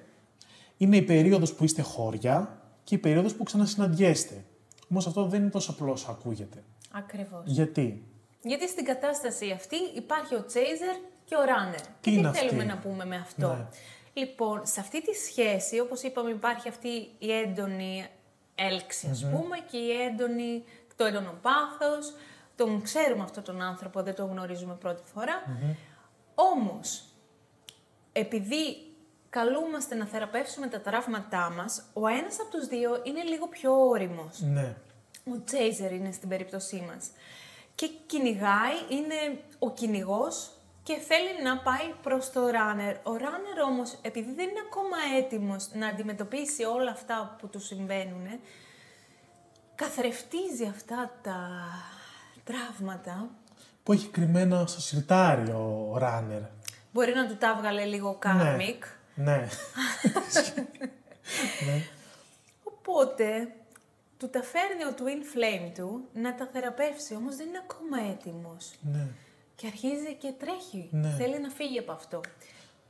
[0.76, 4.44] είναι η περίοδος που είστε χώρια και η περίοδος που ξανασυναντιέστε.
[4.90, 6.62] Όμως αυτό δεν είναι τόσο απλό όσο ακούγεται.
[6.90, 7.42] Ακριβώς.
[7.44, 8.02] Γιατί;
[8.42, 11.84] Γιατί στην κατάσταση αυτή υπάρχει ο chaser και ο runner.
[12.00, 13.66] και είναι τι αυτή; θέλουμε να πούμε με αυτό; Ναι.
[14.20, 18.06] Λοιπόν, σε αυτή τη σχέση, όπως είπαμε, υπάρχει αυτή η έντονη
[18.54, 20.64] έλξη, ας πούμε, και η έντονη,
[20.96, 22.14] το έντονο πάθος.
[22.56, 25.42] Τον ξέρουμε αυτόν τον άνθρωπο, δεν τον γνωρίζουμε πρώτη φορά.
[26.34, 27.04] Όμως,
[28.12, 28.86] επειδή
[29.30, 34.40] καλούμαστε να θεραπεύσουμε τα τραύματά μας, ο ένας από τους δύο είναι λίγο πιο όριμος.
[34.40, 34.76] Ναι.
[35.26, 37.10] Ο Chaser είναι στην περίπτωσή μας.
[37.74, 40.50] Και κυνηγάει, είναι ο κυνηγός
[40.82, 42.94] και θέλει να πάει προς το runner.
[43.02, 48.26] Ο runner όμως, επειδή δεν είναι ακόμα έτοιμος να αντιμετωπίσει όλα αυτά που του συμβαίνουν,
[49.74, 51.48] καθρεφτίζει αυτά τα
[52.44, 53.28] τραύματα.
[53.82, 56.42] Που έχει κρυμμένα στο σιρτάρι ο runner.
[56.92, 58.78] Μπορεί να του τα βγάλε λίγο karmic.
[59.14, 59.36] Ναι.
[61.66, 61.82] ναι.
[62.64, 63.52] Οπότε,
[64.18, 68.72] του τα φέρνει ο twin flame του να τα θεραπεύσει, όμως δεν είναι ακόμα έτοιμος.
[68.92, 69.06] ναι.
[69.60, 70.88] Και αρχίζει και τρέχει.
[70.90, 71.14] Ναι.
[71.18, 72.20] Θέλει να φύγει από αυτό.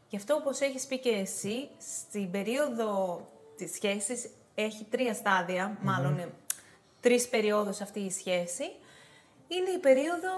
[0.09, 3.21] Γι' αυτό, όπως έχεις πει και εσύ, στην περίοδο
[3.57, 6.29] της σχέσης έχει τρία στάδια, μάλλον ε,
[7.01, 8.65] τρεις περιόδους αυτή η σχέση.
[9.49, 10.31] Είναι η περίοδο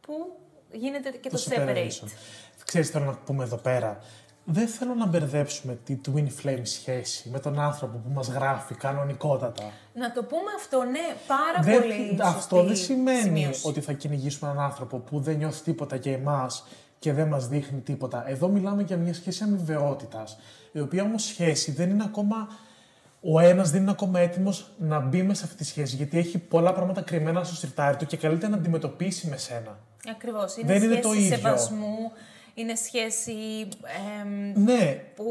[0.00, 0.38] που
[0.72, 2.08] γίνεται και το, separate.
[2.64, 4.04] Ξέρεις, θέλω να πούμε εδώ πέρα.
[4.48, 9.62] Δεν θέλω να μπερδέψουμε τη twin flame σχέση με τον άνθρωπο που μας γράφει κανονικότατα.
[9.94, 13.68] Να το πούμε αυτό, ναι, πάρα Δεν- πολύ αυτό σωστή δεν σημαίνει σημείωση.
[13.68, 16.64] ότι θα κυνηγήσουμε έναν άνθρωπο που δεν νιώθει τίποτα για εμάς
[16.98, 18.28] και δεν μας δείχνει τίποτα.
[18.28, 20.38] Εδώ μιλάμε για μια σχέση αμοιβαιότητας,
[20.72, 22.48] η οποία όμως σχέση δεν είναι ακόμα...
[23.28, 26.38] Ο ένας δεν είναι ακόμα έτοιμος να μπει μέσα σε αυτή τη σχέση, γιατί έχει
[26.38, 29.78] πολλά πράγματα κρυμμένα στο σιρτάρι του και καλείται να αντιμετωπίσει με σένα.
[30.10, 30.56] Ακριβώς.
[30.56, 31.36] Είναι Δεν είναι σχέση το ίδιο.
[31.36, 32.12] σεβασμού,
[32.58, 33.32] είναι σχέση
[34.22, 35.24] εμ, Ναι, που,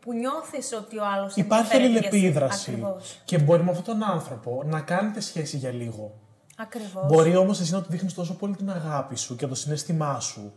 [0.00, 2.16] που νιώθεις ότι ο άλλος υπάρχει ενδιαφέρεται για σένα.
[2.16, 2.70] αλληλεπίδραση.
[2.70, 3.20] Ακριβώς.
[3.24, 6.12] Και μπορεί με αυτόν τον άνθρωπο να κάνετε σχέση για λίγο.
[6.56, 7.06] Ακριβώς.
[7.06, 10.52] Μπορεί όμως εσύ να του δείχνεις τόσο πολύ την αγάπη σου και το συνέστημά σου,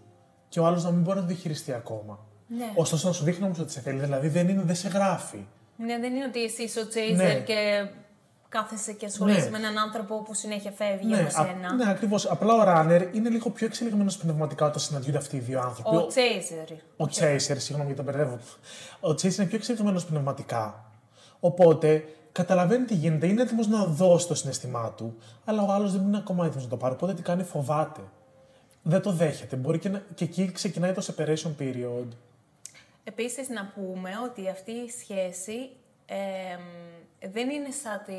[0.49, 2.19] και ο άλλος να μην μπορεί να το διαχειριστεί ακόμα.
[2.47, 2.71] Ναι.
[2.75, 5.45] Ωστόσο να σου δείχνει όμως ότι σε θέλει, δηλαδή δεν, είναι, δεν σε γράφει.
[5.77, 7.33] Ναι, δεν είναι ότι εσύ είσαι ο chaser Ναι.
[7.39, 7.87] και
[8.49, 9.49] κάθεσαι και ασχολείσαι Ναι.
[9.49, 11.73] με έναν άνθρωπο που συνέχεια φεύγει Ναι, από α- σένα.
[11.73, 12.25] ναι ακριβώς.
[12.25, 15.95] Απλά ο runner είναι λίγο πιο εξελιγμένος πνευματικά όταν συναντιούνται αυτοί οι δύο άνθρωποι.
[15.95, 16.71] Ο chaser.
[16.97, 18.37] Ο Chaser, συγγνώμη γιατί το μπερδεύω.
[18.99, 20.85] Ο Chaser είναι πιο εξελιγμένος πνευματικά.
[21.39, 26.01] Οπότε καταλαβαίνει τι γίνεται, είναι έτοιμος να δώσει το συναισθημά του, αλλά ο άλλος δεν
[26.01, 26.93] είναι ακόμα έτοιμος να το πάρει.
[26.93, 28.01] Οπότε τι κάνει, φοβάται.
[28.83, 29.55] Δεν το δέχεται.
[29.55, 32.07] Μπορεί και, να, και εκεί ξεκινάει το separation period.
[33.03, 35.69] Επίσης να πούμε ότι αυτή η σχέση
[36.07, 36.61] εμ,
[37.31, 38.13] δεν είναι σαν τη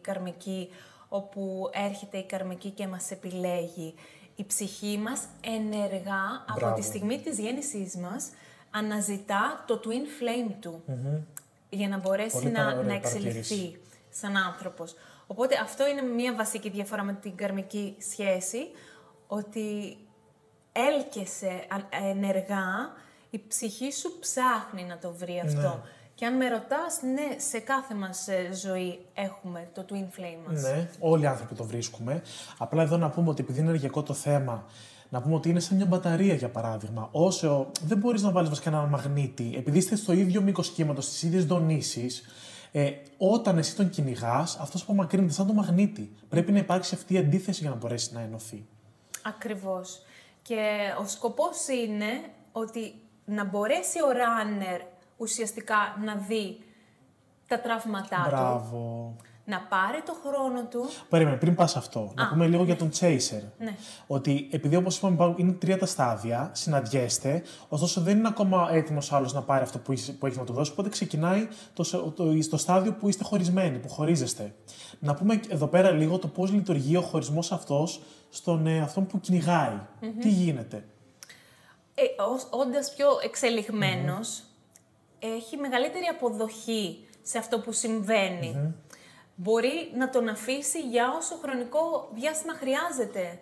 [0.00, 0.68] καρμική
[1.08, 3.94] όπου έρχεται η καρμική και μας επιλέγει.
[4.36, 6.74] Η ψυχή μας ενεργά από Μπράβο.
[6.74, 8.30] τη στιγμή της γέννησής μας
[8.70, 10.82] αναζητά το twin flame του
[11.68, 13.80] για να μπορέσει Πολύ να, παρα- ωραία να εξελιχθεί παρατήρηση.
[14.10, 14.94] σαν άνθρωπος.
[15.26, 18.58] Οπότε αυτό είναι μια βασική διαφορά με την καρμική σχέση,
[19.26, 19.96] ότι
[20.72, 22.92] έλκεσαι α- ενεργά,
[23.30, 25.60] η ψυχή σου ψάχνει να το βρει αυτό.
[25.60, 25.80] Ναι.
[26.14, 30.62] Και αν με ρωτάς, ναι, σε κάθε μας ε, ζωή έχουμε το twin flame μας.
[30.62, 32.22] Ναι, όλοι οι άνθρωποι το βρίσκουμε.
[32.58, 34.64] Απλά εδώ να πούμε ότι επειδή είναι ενεργειακό το θέμα,
[35.08, 37.08] να πούμε ότι είναι σαν μια μπαταρία για παράδειγμα.
[37.12, 41.22] Όσο δεν μπορείς να βάλεις βασικά έναν μαγνήτη, επειδή είστε στο ίδιο μήκος κύματος, στις
[41.22, 42.22] ίδιες δονήσεις,
[42.72, 46.12] ε, όταν εσύ τον κυνηγάς, αυτός απομακρύνεται σαν το μαγνήτη.
[46.28, 48.66] Πρέπει να υπάρξει αυτή η αντίθεση για να μπορέσει να ενωθεί.
[49.22, 50.02] Ακριβώς.
[50.42, 52.10] Και ο σκοπός είναι
[52.52, 52.94] ότι
[53.24, 54.80] να μπορέσει ο runner
[55.16, 56.58] ουσιαστικά να δει
[57.48, 59.16] τα τραύματά του, Μπράβο.
[59.44, 60.84] να πάρει το χρόνο του.
[61.08, 63.42] Περίμενε, πριν πας αυτό, να πούμε λίγο για τον Chaser.
[63.58, 63.76] Ναι.
[64.06, 69.12] Ότι επειδή όπως είπαμε υπάρχουν- είναι τρία τα στάδια, συναντιέστε, ωστόσο δεν είναι ακόμα έτοιμος
[69.12, 71.98] άλλος να πάρει αυτό που, είσαι- που έχεις να του δώσεις, οπότε ξεκινάει το, σε-
[72.14, 74.54] το, στο στάδιο που είστε χωρισμένοι, που χωρίζεστε.
[74.98, 78.00] Να πούμε εδώ πέρα λίγο το πώς λειτουργεί ο χωρισμός αυτός
[78.30, 79.78] στον ε, αυτόν που κυνηγαει
[80.20, 80.84] Τι γίνεται;
[81.94, 84.42] Ε, ως, όντας πιο εξελιγμενος
[85.36, 88.74] έχει μεγαλύτερη αποδοχή σε αυτό που συμβαινει
[89.36, 93.38] Μπορεί να τον αφήσει για όσο χρονικό διάστημα χρειάζεται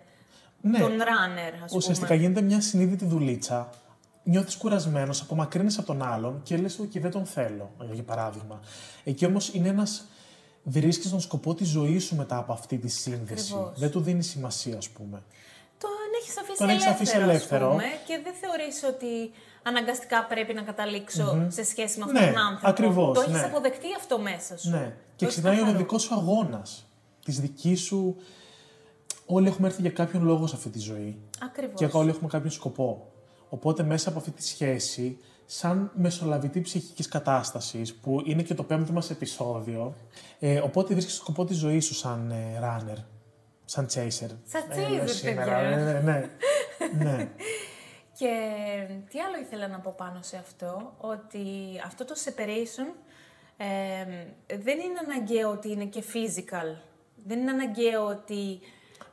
[0.61, 0.79] Ναι.
[0.79, 2.19] τον runner, ας Ουσιαστικά πούμε.
[2.19, 3.69] γίνεται μια συνείδητη δουλίτσα.
[4.23, 8.59] Νιώθεις κουρασμένος, απομακρύνεσαι από τον άλλον και λες: OK, δεν τον θέλω, για παράδειγμα.
[9.03, 10.05] Εκεί όμως είναι ένας.
[10.63, 13.53] Βρίσκεις τον σκοπό της ζωής σου μετά από αυτή τη σύνδεση.
[13.53, 13.79] Ακριβώς.
[13.79, 15.23] Δεν του δίνεις σημασία, ας πούμε.
[15.77, 15.89] Τον
[16.21, 17.67] έχεις αφήσει Τον έχεις ελεύθερο, αφήσει ελεύθερο.
[17.67, 19.31] Ας πούμε, και δεν θεωρείς ότι
[19.63, 22.69] αναγκαστικά πρέπει να καταλήξω σε σχέση με αυτόν Ναι, τον άνθρωπο.
[22.69, 23.45] ακριβώς, Το έχεις ναι.
[23.47, 24.69] αποδεχτεί αυτό μέσα σου.
[24.69, 24.77] Ναι.
[24.85, 25.77] Το Και έχεις ξεκινάει ο καθαρό.
[25.77, 26.85] δικός σου αγώνας.
[27.25, 28.15] Της δικής σου.
[29.25, 31.17] Όλοι έχουμε έρθει για κάποιον λόγο σε αυτή τη ζωή.
[31.43, 31.73] Ακριβώς.
[31.75, 33.11] Και όλοι έχουμε κάποιον σκοπό.
[33.49, 38.91] Οπότε μέσα από αυτή τη σχέση, σαν μεσολαβητή ψυχικής κατάστασης, που είναι και το πέμπτο
[38.93, 39.93] μας επεισόδιο,
[40.39, 42.97] ε, οπότε βρίσκεις σκοπό της ζωής σου σαν ε, runner,
[43.65, 44.29] σαν chaser.
[44.45, 45.77] Σαν Ε, λέω chaser, σήμερα, παιδιά.
[45.77, 46.29] ναι, ναι, ναι.
[47.11, 47.29] ναι.
[48.17, 48.29] Και
[49.09, 51.45] τι άλλο ήθελα να πω πάνω σε αυτό, ότι
[51.85, 52.93] αυτό το separation
[53.57, 54.05] ε,
[54.57, 56.77] δεν είναι αναγκαίο ότι είναι και physical.
[57.25, 58.59] Δεν είναι αναγκαίο ότι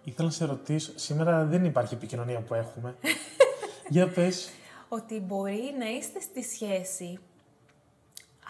[0.04, 2.96] Ήθελα να σε ρωτήσω, σήμερα δεν υπάρχει επικοινωνία που έχουμε.
[3.88, 4.50] Για πες.
[4.88, 7.18] ότι μπορεί να είστε στη σχέση,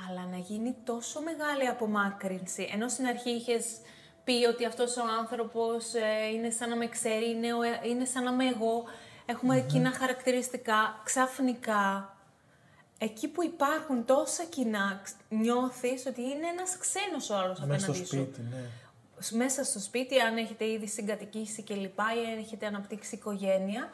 [0.08, 2.68] αλλά να γίνει τόσο μεγάλη απομάκρυνση.
[2.72, 3.64] Ενώ στην αρχή είχες
[4.24, 8.24] πει ότι αυτός ο άνθρωπος ε, είναι σαν να με ξέρει, είναι, ο- είναι σαν
[8.24, 8.84] να είμαι εγώ,
[9.30, 12.14] έχουμε κοινά χαρακτηριστικά, ξαφνικά,
[12.98, 17.90] εκεί που υπάρχουν τόσα κοινά, ξ- νιώθεις ότι είναι ένας ξένος ο άλλος Μέσα στο
[17.90, 19.38] απέναντί σου σπίτι, ναι.
[19.38, 23.88] μέσα στο σπίτι, αν έχετε ήδη συγκατοικήσει και λοιπά ή αν έχετε αναπτύξει οικογένεια,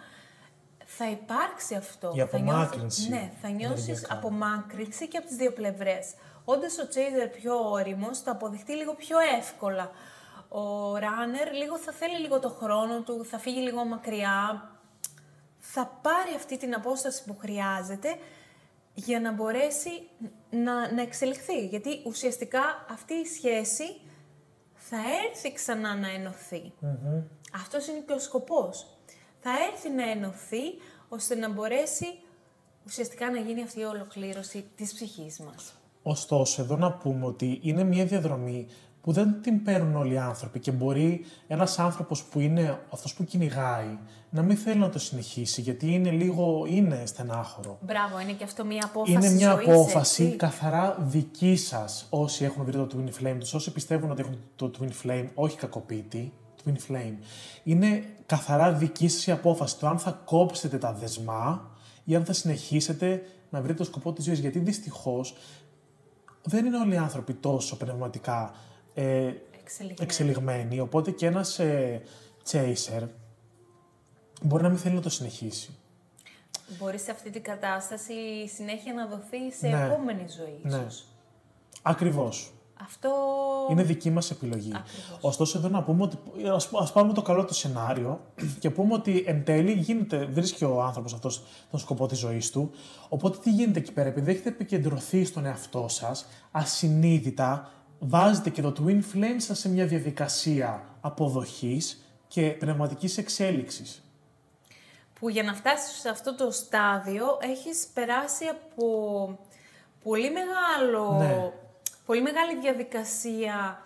[0.84, 2.12] θα υπάρξει αυτό.
[2.14, 4.14] Η Θα απομάκρυνση νιώθεις- ναι, θα νιώσεις ενεργειακά.
[4.14, 6.14] απομάκρυνση και από τις δύο πλευρές.
[6.44, 9.90] Όντας ο Chaser πιο όριμος, θα αποδειχτεί λίγο πιο εύκολα.
[10.48, 14.70] Ο Runner λίγο θα θέλει λίγο το χρόνο του, θα φύγει λίγο μακριά,
[15.72, 18.08] θα πάρει αυτή την απόσταση που χρειάζεται
[18.94, 20.08] για να μπορέσει
[20.50, 21.66] να, να εξελιχθεί.
[21.66, 24.00] Γιατί ουσιαστικά αυτή η σχέση
[24.74, 24.96] θα
[25.26, 26.72] έρθει ξανά να ενωθει
[27.54, 28.86] Αυτός είναι και ο σκοπός.
[29.40, 30.64] Θα έρθει να ενωθεί
[31.08, 32.06] ώστε να μπορέσει
[32.86, 35.74] ουσιαστικά να γίνει αυτή η ολοκλήρωση της ψυχής μας.
[36.02, 38.66] Ωστόσο, εδώ να πούμε ότι είναι μια διαδρομή
[39.06, 43.24] που δεν την παίρνουν όλοι οι άνθρωποι και μπορεί ένας άνθρωπος που είναι αυτός που
[43.24, 43.98] κυνηγάει
[44.30, 47.78] να μην θέλει να το συνεχίσει γιατί είναι λίγο, είναι στενάχωρο.
[47.80, 50.36] Μπράβο, είναι και αυτό μια απόφαση Είναι μια ζωής, απόφαση έτσι.
[50.36, 54.70] καθαρά δική σας όσοι έχουν βρει το Twin Flame τους, όσοι πιστεύουν ότι έχουν το
[54.78, 56.32] Twin Flame, όχι κακοποίητη,
[56.64, 57.14] Twin Flame.
[57.64, 61.70] Είναι καθαρά δική σας η απόφαση το αν θα κόψετε τα δεσμά
[62.04, 64.38] ή αν θα συνεχίσετε να βρείτε το σκοπό της ζωής.
[64.38, 65.34] Γιατί δυστυχώς
[66.42, 68.54] δεν είναι όλοι οι άνθρωποι τόσο πνευματικά
[68.98, 69.32] ε,
[69.62, 69.98] Εξελιγμένη.
[70.00, 72.02] εξελιγμένοι, οπότε και ένας ε,
[72.50, 73.02] chaser
[74.42, 75.70] μπορεί να μην θέλει να το συνεχίσει.
[76.78, 79.84] Μπορεί σε αυτή την κατάσταση η συνέχεια να δοθεί σε Ναι.
[79.84, 80.76] επόμενη ζωή, Ναι.
[80.76, 81.04] ίσως.
[81.82, 82.50] Ακριβώς.
[82.80, 83.10] Αυτό...
[83.70, 84.72] Είναι δική μας επιλογή.
[84.74, 85.18] Ακριβώς.
[85.20, 86.16] Ωστόσο, εδώ να πούμε ότι
[86.54, 88.20] ας, ας πάρουμε το καλό του σενάριο
[88.60, 92.70] και πούμε ότι εν τέλει γίνεται, βρίσκει ο άνθρωπος αυτός τον σκοπό της ζωής του.
[93.08, 98.72] Οπότε τι γίνεται εκεί πέρα, επειδή έχετε επικεντρωθεί στον εαυτό σας, ασυνείδητα βάζετε και το
[98.78, 104.00] Twin Flame σας σε μια διαδικασία αποδοχής και πνευματικής εξέλιξης.
[105.20, 109.38] που για να φτάσεις σε αυτό το στάδιο έχεις περάσει από
[110.02, 111.52] πολύ μεγάλο, Ναι.
[112.06, 113.82] πολύ μεγάλη διαδικασία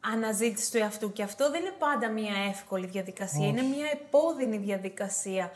[0.00, 5.50] αναζήτηση του εαυτού και αυτό δεν είναι πάντα μια εύκολη διαδικασία, είναι μια επώδυνη διαδικασία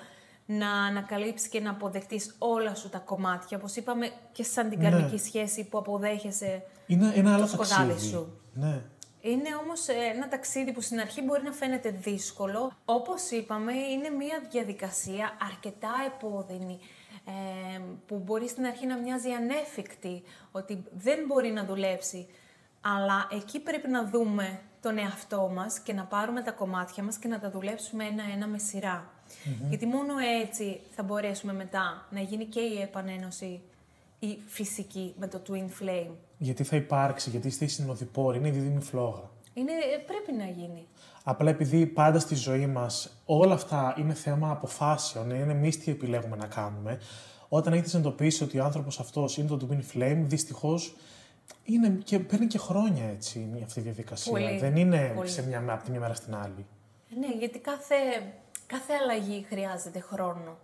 [0.47, 4.91] να ανακαλύψεις και να αποδεχτείς όλα σου τα κομμάτια, όπως είπαμε και σαν την Ναι.
[4.91, 8.11] καρμική σχέση που αποδέχεσαι Είναι ένα άλλο σκοτάδι ταξίδι.
[8.11, 8.41] σου.
[8.55, 8.83] Ναι.
[9.21, 12.73] Είναι όμως ε, ένα ταξίδι που στην αρχή μπορεί να φαίνεται δύσκολο.
[12.85, 16.79] Όπως είπαμε, είναι μια διαδικασία αρκετά επώδυνη,
[17.27, 20.23] ε, που μπορεί στην αρχή να μοιάζει ανέφικτη,
[20.53, 22.27] ότι δεν μπορεί να δουλέψει.
[22.81, 27.29] Αλλά εκεί πρέπει να δούμε τον εαυτό μας και να πάρουμε τα κομμάτια μας και
[27.29, 28.59] να τα δουλέψουμε ένα-ένα με
[29.43, 33.61] σειρα Γιατί μόνο έτσι θα μπορέσουμε μετά να γίνει και η επανένωση
[34.19, 36.15] η φυσική με το Twin Flame.
[36.39, 39.31] Γιατί θα υπάρξει, γιατί είστε οι συνοδοιπόροι, είναι η δίδυμη φλόγα.
[39.55, 40.87] Είναι, ε, πρέπει να γίνει.
[41.25, 46.37] Απλά επειδή πάντα στη ζωή μας όλα αυτά είναι θέμα αποφάσεων, είναι εμείς τι επιλέγουμε
[46.37, 46.99] να κάνουμε,
[47.49, 50.95] όταν έχετε συνειδητοποιήσει ότι ο άνθρωπος αυτός είναι το Twin Flame, δυστυχώς
[51.65, 54.33] είναι και, παίρνει και χρόνια έτσι αυτή η διαδικασία.
[54.33, 55.29] Πολύ, Δεν είναι πολύ.
[55.29, 56.67] σε μια, από τη μια μέρα στην άλλη.
[57.19, 57.95] Ναι, γιατί κάθε,
[58.75, 60.59] κάθε αλλαγή χρειάζεται χρόνο.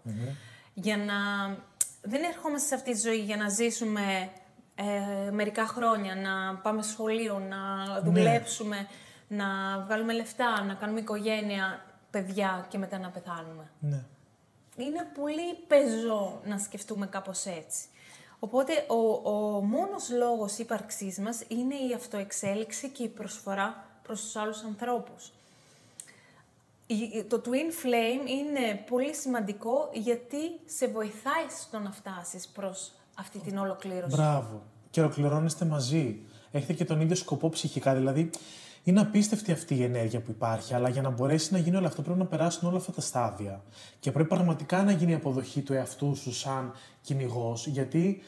[0.75, 1.15] Για να...
[2.03, 4.31] Δεν ερχόμαστε σε αυτή τη ζωή για να ζήσουμε
[4.75, 7.59] ε, μερικά χρόνια, να πάμε σχολείο, να
[8.01, 8.87] δουλέψουμε,
[9.29, 9.47] να
[9.87, 13.71] βγάλουμε λεφτά, να κάνουμε οικογένεια, παιδιά και μετά να πεθάνουμε.
[13.81, 14.03] Ναι.
[14.77, 17.89] Είναι πολύ πεζό να σκεφτούμε κάπως έτσι.
[18.39, 24.37] Οπότε ο, ο μόνος λόγος ύπαρξής μας είναι η αυτοεξέλιξη και η προσφορά προς τους
[24.37, 25.33] άλλους ανθρώπους.
[26.95, 33.39] Η- Το Twin Flame είναι πολύ σημαντικό γιατί σε βοηθάει στο να φτάσεις προς αυτή
[33.39, 34.17] την ολοκλήρωση.
[34.17, 34.63] Μπράβο.
[34.91, 36.21] Και ολοκληρώνεστε μαζί.
[36.51, 37.95] Έχετε και τον ίδιο σκοπό ψυχικά.
[37.95, 38.31] Δηλαδή,
[38.85, 42.03] είναι απίστευτη αυτή η ενέργεια που υπάρχει, αλλά για να μπορέσει να γίνει όλο αυτό
[42.03, 43.63] πρέπει να περάσουν όλα αυτά τα στάδια.
[44.01, 46.73] Και πρέπει πραγματικά να γίνει η αποδοχή του εαυτού σου σαν
[47.03, 48.23] κυνηγός, γιατί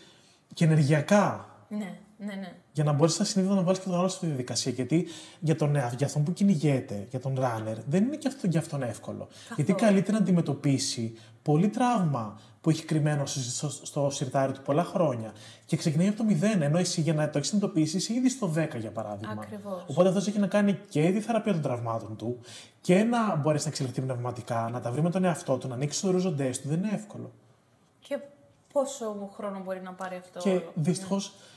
[0.54, 1.46] και ενεργειακά.
[1.68, 2.52] Ναι, Ναι, ναι.
[2.72, 4.72] Για να μπορείς να συνείδητα να βάλεις και τον άλλο στη διαδικασία.
[4.72, 5.06] Γιατί
[5.40, 8.82] για, τον, για αυτόν που κυνηγέται, για τον runner, δεν είναι και αυτό για αυτόν
[8.82, 9.28] εύκολο.
[9.56, 15.32] Γιατί καλείται να αντιμετωπίσει πολύ τραύμα που έχει κρυμμένο στο, στο σιρτάρι του πολλά χρόνια
[15.66, 18.52] και ξεκινάει από το 0, ενώ εσύ για να το έχεις συνειδητοποιήσει είσαι ήδη στο
[18.56, 19.42] 10 για παράδειγμα.
[19.42, 19.84] Ακριβώς.
[19.86, 22.40] Οπότε αυτό έχει να κάνει και τη θεραπεία των τραυμάτων του
[22.80, 26.00] και να μπορέσει να εξελιχθεί πνευματικά, να τα βρει με τον εαυτό του, να ανοίξει
[26.00, 26.68] τους ορίζοντέ του.
[26.68, 27.30] Δεν είναι εύκολο.
[28.00, 28.18] Και
[28.72, 31.51] πόσο χρόνο μπορεί να πάρει αυτό; Και δυστυχώς ναι.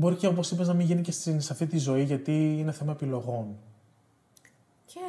[0.00, 2.92] Μπορεί και όπως είπες να μην γίνει και σε αυτή τη ζωή γιατί είναι θέμα
[2.92, 3.56] επιλογών.
[4.86, 5.00] Και...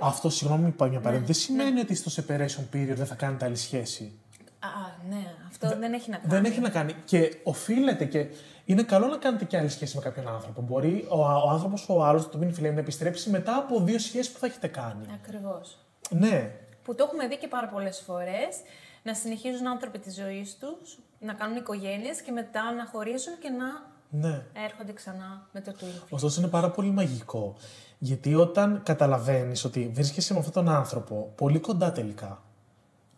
[0.00, 1.18] Αυτό, συγγνώμη, μια παρένθεση.
[1.20, 1.80] Ναι, δεν σημαίνει ναι.
[1.80, 4.12] ότι στο separation period δεν θα κάνετε άλλη σχέση.
[4.58, 4.68] Α,
[5.08, 6.28] ναι, αυτό δεν έχει να κάνει.
[6.28, 6.94] Δεν έχει να κάνει.
[7.04, 8.26] Και οφείλεται και
[8.64, 10.62] είναι καλό να κάνετε και άλλη σχέση με κάποιον άνθρωπο.
[10.62, 14.32] Μπορεί ο, ο άνθρωπος ο άλλος, το Twin Flame, να επιστρέψει μετά από δύο σχέσεις
[14.32, 15.06] που θα έχετε κάνει.
[15.14, 15.78] Ακριβώς.
[16.10, 16.50] Ναι.
[16.82, 18.56] Που το έχουμε δει και πάρα πολλές φορές.
[19.02, 23.95] Να συνεχίζουν άνθρωποι της ζωής τους, να κάνουν οικογένειες και μετά να χωρίσουν και να
[24.20, 24.42] ναι.
[24.64, 26.08] έρχονται ξανά με το Twin Flame.
[26.10, 27.56] Ωστόσο είναι πάρα πολύ μαγικό.
[27.98, 32.42] Γιατί όταν καταλαβαίνεις ότι βρίσκεσαι με αυτόν τον άνθρωπο πολύ κοντά τελικά,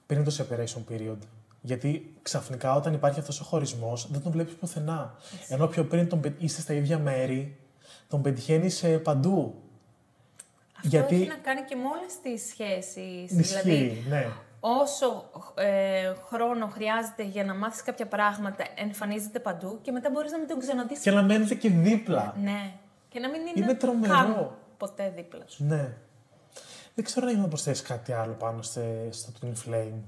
[0.07, 1.19] πριν το separation period,
[1.61, 5.15] γιατί ξαφνικά όταν υπάρχει αυτός ο χωρισμός, δεν τον βλέπεις πουθενά.
[5.49, 7.57] Ενώ πιο πριν τον, είστε στα ίδια μέρη,
[8.09, 9.55] τον πετυχαίνεις παντού.
[10.77, 11.15] Αυτό Γιατί...
[11.15, 13.33] έχει να κάνει και με όλες τις σχέσεις.
[13.35, 14.27] Δηλαδή, ναι.
[14.61, 20.39] Όσο ε, χρόνο χρειάζεται για να μάθεις κάποια πράγματα, εμφανίζεται παντού και μετά μπορείς να
[20.39, 20.99] μην τον ξαναδείς.
[20.99, 22.35] Και να μένετε και δίπλα.
[22.43, 22.73] Ναι.
[23.09, 24.59] Και να μην είναι, είναι τρομερό.
[24.77, 25.65] ποτέ δίπλα σου.
[25.65, 25.93] Ναι.
[26.95, 30.01] Δεν ξέρω αν έχει να προσθέσεις κάτι άλλο πάνω στο Twin Flame.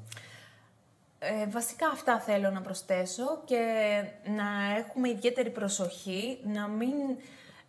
[1.19, 3.65] Ε, βασικά αυτά θέλω να προσθέσω και
[4.25, 6.93] να έχουμε ιδιαίτερη προσοχή, να μην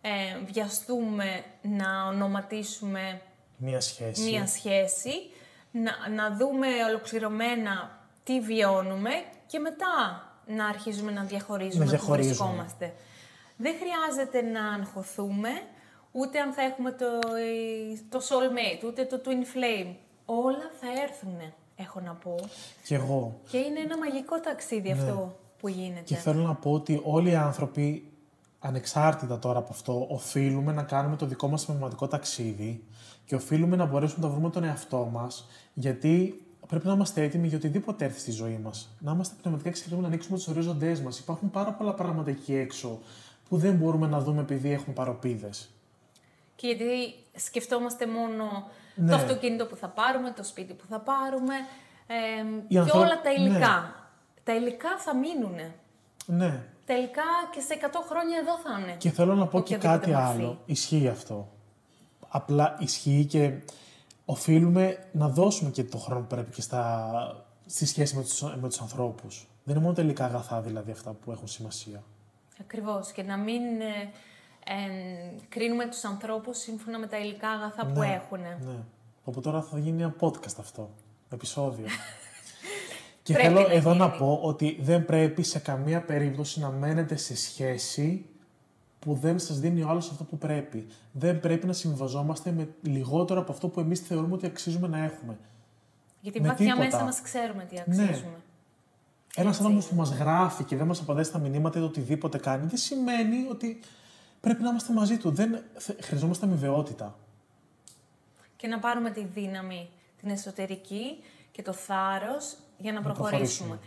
[0.00, 0.10] ε,
[0.52, 3.20] βιαστούμε να ονοματίσουμε
[3.56, 5.12] μία σχέση, μία σχέση
[5.72, 9.10] να, να δούμε ολοκληρωμένα τι βιώνουμε
[9.46, 12.94] και μετά να αρχίζουμε να διαχωρίζουμε να που βρισκόμαστε.
[13.56, 15.50] Δεν χρειάζεται να αγχωθούμε,
[16.12, 17.06] ούτε αν θα έχουμε το,
[18.08, 19.94] το soulmate, ούτε το twin flame.
[20.24, 22.34] Όλα θα έρθουν έχω να πω.
[22.84, 23.40] Κι εγώ.
[23.50, 24.98] Και είναι ένα μαγικό ταξίδι ναι.
[24.98, 26.04] αυτό που γίνεται.
[26.04, 28.11] Και θέλω να πω ότι όλοι οι άνθρωποι,
[28.62, 32.84] ανεξάρτητα τώρα από αυτό, οφείλουμε να κάνουμε το δικό μας πνευματικό ταξίδι
[33.24, 37.56] και οφείλουμε να μπορέσουμε να βρούμε τον εαυτό μας, γιατί πρέπει να είμαστε έτοιμοι για
[37.56, 38.96] οτιδήποτε έρθει στη ζωή μας.
[38.98, 41.18] Να είμαστε πνευματικά εξαιρετικοί, να ανοίξουμε τους ορίζοντές μας.
[41.18, 42.98] Υπάρχουν πάρα πολλά πράγματα εκεί έξω
[43.48, 45.70] που δεν μπορούμε να δούμε επειδή έχουμε παροπίδες.
[46.56, 48.44] Και γιατί σκεφτόμαστε μόνο
[48.94, 49.10] ναι.
[49.10, 51.54] το αυτοκίνητο που θα πάρουμε, το σπίτι που θα πάρουμε
[52.06, 53.56] ε, και όλα τα υλικά.
[53.58, 53.92] Ναι.
[54.44, 55.54] Τα υλικά θα μείνουν.
[56.26, 56.64] Ναι.
[56.84, 57.22] Τελικά
[57.52, 58.96] και σε 100 χρόνια εδώ θα είναι.
[58.98, 60.58] Και θέλω να πω και κάτι άλλο.
[60.64, 61.48] Ισχύει αυτό.
[62.28, 63.52] Απλά ισχύει και
[64.24, 67.44] οφείλουμε να δώσουμε και το χρόνο που πρέπει και στα...
[67.66, 69.46] στη σχέση με τους, με τους ανθρώπους.
[69.64, 72.02] Δεν είναι μόνο τελικά αγαθά δηλαδή αυτά που έχουν σημασία.
[72.60, 73.12] Ακριβώς.
[73.12, 74.10] Και να μην ε,
[74.64, 74.74] ε,
[75.48, 78.40] κρίνουμε τους ανθρώπους σύμφωνα με τα υλικά αγαθά που ναι, έχουν.
[78.40, 78.78] Ναι.
[79.24, 80.90] Από τώρα θα γίνει ένα podcast αυτό,
[81.32, 81.86] επεισόδιο.
[83.22, 88.26] και θέλω εδώ να πω ότι δεν πρέπει σε καμία περίπτωση να μένετε σε σχέση
[88.98, 90.86] που δεν σας δίνει ο άλλος αυτό που πρέπει.
[91.12, 95.38] Δεν πρέπει να συμβαζόμαστε με λιγότερο από αυτό που εμείς θεωρούμε ότι αξίζουμε να έχουμε.
[96.20, 97.80] Γιατί βαθιά μέσα μας ξέρουμε τι ναι.
[97.80, 98.30] αξίζουμε.
[98.30, 98.42] Ναι.
[99.34, 102.78] Ένα άνθρωπος που μας γράφει και δεν μας απαντάει στα μηνύματα ή οτιδήποτε κάνει, δεν
[102.78, 103.80] σημαίνει ότι
[104.40, 105.30] πρέπει να είμαστε μαζί του.
[105.30, 105.62] Δεν...
[106.00, 107.18] Χρειαζόμαστε αμοιβαιότητα.
[108.56, 109.88] Και να πάρουμε τη δύναμη,
[110.20, 111.18] την εσωτερική
[111.52, 113.78] και το θάρρος για να, προχωρήσουμε.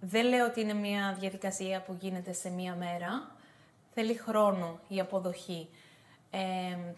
[0.00, 3.30] Δεν λέω ότι είναι μια διαδικασία που γίνεται σε μία μέρα.
[3.94, 5.68] Θέλει χρόνο η αποδοχή.
[6.30, 6.38] Ε,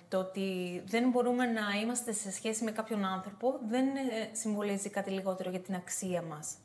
[0.09, 4.00] το ότι δεν μπορούμε να είμαστε σε σχέση με κάποιον άνθρωπο δεν ε,
[4.32, 6.57] συμβολίζει κάτι λιγότερο για την αξία μας.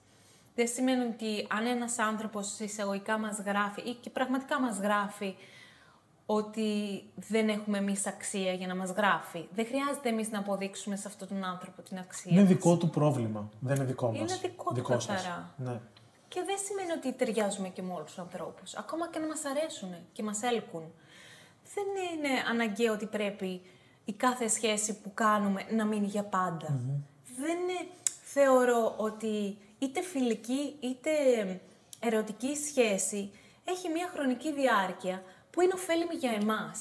[0.55, 5.35] Δεν σημαίνει ότι αν ένας άνθρωπος εισαγωγικά μας γράφει ή και πραγματικά μας γράφει
[6.29, 9.47] ότι δεν έχουμε εμείς αξία για να μας γράφει.
[9.55, 12.31] Δεν χρειάζεται εμείς να αποδείξουμε σε αυτόν τον άνθρωπο την αξία.
[12.31, 13.49] Είναι δικό του πρόβλημα.
[13.59, 14.17] Δεν είναι δικό μας.
[14.17, 15.53] Είναι δικό, του καθαρά.
[15.57, 15.79] Ναι.
[16.27, 18.75] Και δεν σημαίνει ότι ταιριάζουμε και με όλους τους ανθρώπους.
[18.75, 20.83] Ακόμα και να μας αρέσουν και μας έλκουν.
[21.73, 23.61] Δεν είναι αναγκαίο ότι πρέπει
[24.05, 26.79] η κάθε σχέση που κάνουμε να μείνει για παντα
[27.37, 27.87] Δεν είναι,
[28.23, 31.09] θεωρώ ότι είτε φιλική είτε
[31.99, 33.31] ερωτική σχέση
[33.63, 35.23] έχει μια χρονική διάρκεια
[35.57, 36.79] που είναι ωφέλιμη για εμάς.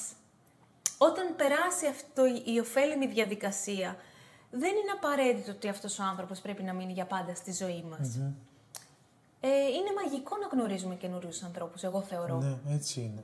[0.97, 2.23] Όταν περάσει αυτό
[2.53, 3.95] η ωφέλιμη διαδικασία,
[4.51, 8.15] δεν είναι απαραίτητο ότι αυτός ο άνθρωπος πρέπει να μείνει για πάντα στη ζωή μας.
[9.39, 12.37] Ε, είναι μαγικό να γνωρίζουμε καινούριους ανθρώπους, εγώ θεωρώ.
[12.37, 13.23] Ναι, έτσι είναι.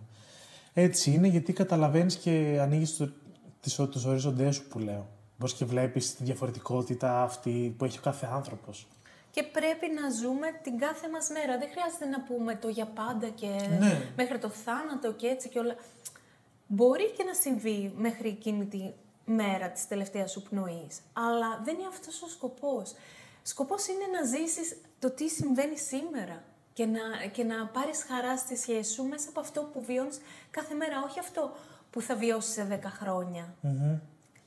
[0.74, 5.08] Έτσι είναι γιατί καταλαβαίνεις και ανοίγεις το, τους ορίζοντές σου που λέω.
[5.38, 8.88] Μπορείς και βλέπεις τη διαφορετικότητα αυτή που έχει ο κάθε άνθρωπος.
[9.36, 11.58] Και πρέπει να ζούμε την κάθε μας μέρα.
[11.58, 13.48] Δεν χρειάζεται να πούμε το για πάντα και
[13.80, 14.02] Ναι.
[14.16, 15.76] μέχρι το θάνατο και έτσι και όλα.
[16.68, 18.92] Μπορεί και να συμβεί μέχρι εκείνη τη
[19.26, 22.94] μέρα της τελευταίας σου πνοής, αλλά δεν είναι αυτός ο σκοπός.
[23.44, 27.00] Σκοπός είναι να ζήσεις το τι συμβαίνει σήμερα και να,
[27.32, 30.20] και να πάρεις χαρά στη σχέση σου μέσα από αυτό που βιώνεις
[30.52, 31.52] κάθε μέρα, όχι αυτό
[31.92, 33.56] που θα βιώσεις σε 10 χρονια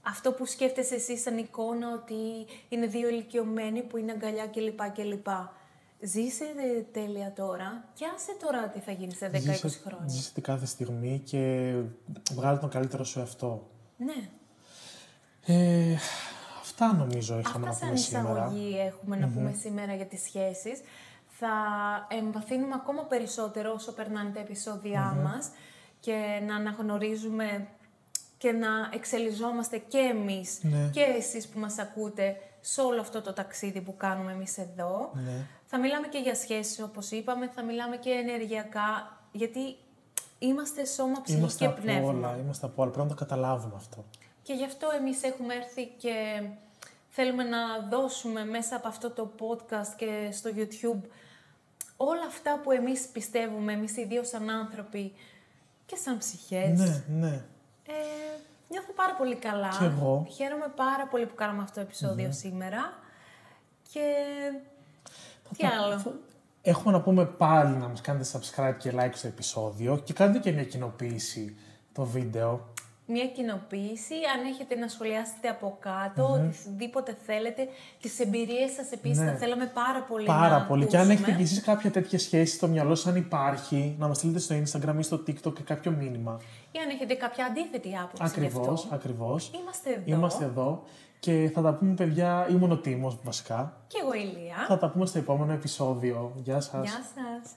[0.09, 2.15] Αυτό που σκέφτεσαι εσύ σαν εικόνα ότι
[2.69, 4.81] είναι δύο ηλικιωμένοι που είναι αγκαλιά κλπ.
[4.95, 5.27] κλπ.
[6.01, 10.09] Ζήσε ε, τέλεια τώρα και άσε τώρα τι θα γίνει σε 10-20 Ζήσε- χρόνια.
[10.09, 11.73] Ζήσε την κάθε στιγμή και
[12.33, 13.67] βγάλε τον καλύτερο σου εαυτό.
[13.97, 14.29] Ναι.
[15.47, 15.95] Ε,
[16.61, 18.33] αυτά νομίζω είχαμε Αυτά να πούμε σαν σήμερα.
[18.47, 20.81] εισαγωγή έχουμε να πούμε σήμερα για τις σχέσεις.
[21.29, 21.49] Θα
[22.11, 25.51] εμβαθύνουμε ακόμα περισσότερο όσο περνάνε τα επεισόδια μας
[26.01, 27.67] και να αναγνωρίζουμε
[28.39, 30.91] και να εξελιζόμαστε και εμείς Ναι.
[30.93, 35.11] και εσείς που μας ακούτε σε όλο αυτό το ταξίδι που κάνουμε εμείς εδώ.
[35.15, 35.47] Ναι.
[35.67, 39.77] Θα μιλάμε και για σχέσεις όπως είπαμε, θα μιλάμε και ενεργειακά, γιατί
[40.39, 42.09] είμαστε σώμα, ψυχής Είμαστε και από πνεύμα.
[42.09, 42.91] όλα, είμαστε από όλα.
[42.91, 44.05] Πρέπει να το καταλάβουμε αυτό.
[44.43, 46.43] Και γι' αυτό εμείς έχουμε έρθει και
[47.09, 47.59] θέλουμε να
[47.91, 51.09] δώσουμε μέσα από αυτό το podcast και στο YouTube
[51.97, 55.13] όλα αυτά που εμείς πιστεύουμε, εμείς οι δύο σαν άνθρωποι
[55.87, 56.79] και σαν ψυχές.
[56.79, 57.45] Ναι, ναι.
[57.87, 57.93] Ε,
[58.69, 59.69] νιώθω πάρα πολύ καλά.
[59.79, 60.27] Κι εγώ.
[60.35, 62.93] Χαίρομαι πάρα πολύ που κάναμε αυτό το επεισόδιο σήμερα.
[63.93, 64.03] Και
[65.57, 66.13] τι Θα- άλλο; θα-
[66.63, 70.53] Έχουμε να πούμε πάλι να μας κάνετε subscribe και like στο επεισόδιο και κάντε και
[70.53, 71.57] μια κοινοποίηση
[71.93, 72.69] το βίντεο.
[73.09, 77.69] Μια κοινοποίηση, αν έχετε να σχολιάσετε από κάτω, οτιδήποτε θέλετε.
[78.01, 79.31] Τις εμπειρίες σας επίσης Ναι.
[79.31, 80.87] θα θέλαμε πάρα πολύ Πάρα να πολύ.
[80.87, 81.27] Και αν ακούσουμε.
[81.29, 84.55] έχετε κι εσείς κάποια τέτοια σχέση στο μυαλό σας, αν υπάρχει, να μας στείλετε στο
[84.55, 86.41] Instagram ή στο TikTok και κάποιο μήνυμα.
[86.73, 88.95] Ή αν έχετε κάποια αντίθετη άποψη γι' Ακριβώς, αυτό.
[88.95, 89.51] ακριβώς.
[89.61, 90.03] Είμαστε εδώ.
[90.17, 90.83] Είμαστε εδώ
[91.19, 93.77] και θα τα πούμε παιδιά, ήμουν ο Τίμος βασικά.
[93.87, 94.57] Και εγώ η Λία.
[94.69, 96.33] Θα τα πούμε στο επόμενο επεισόδιο.
[96.37, 96.89] Γεια σας.
[96.89, 97.53] Γεια σας.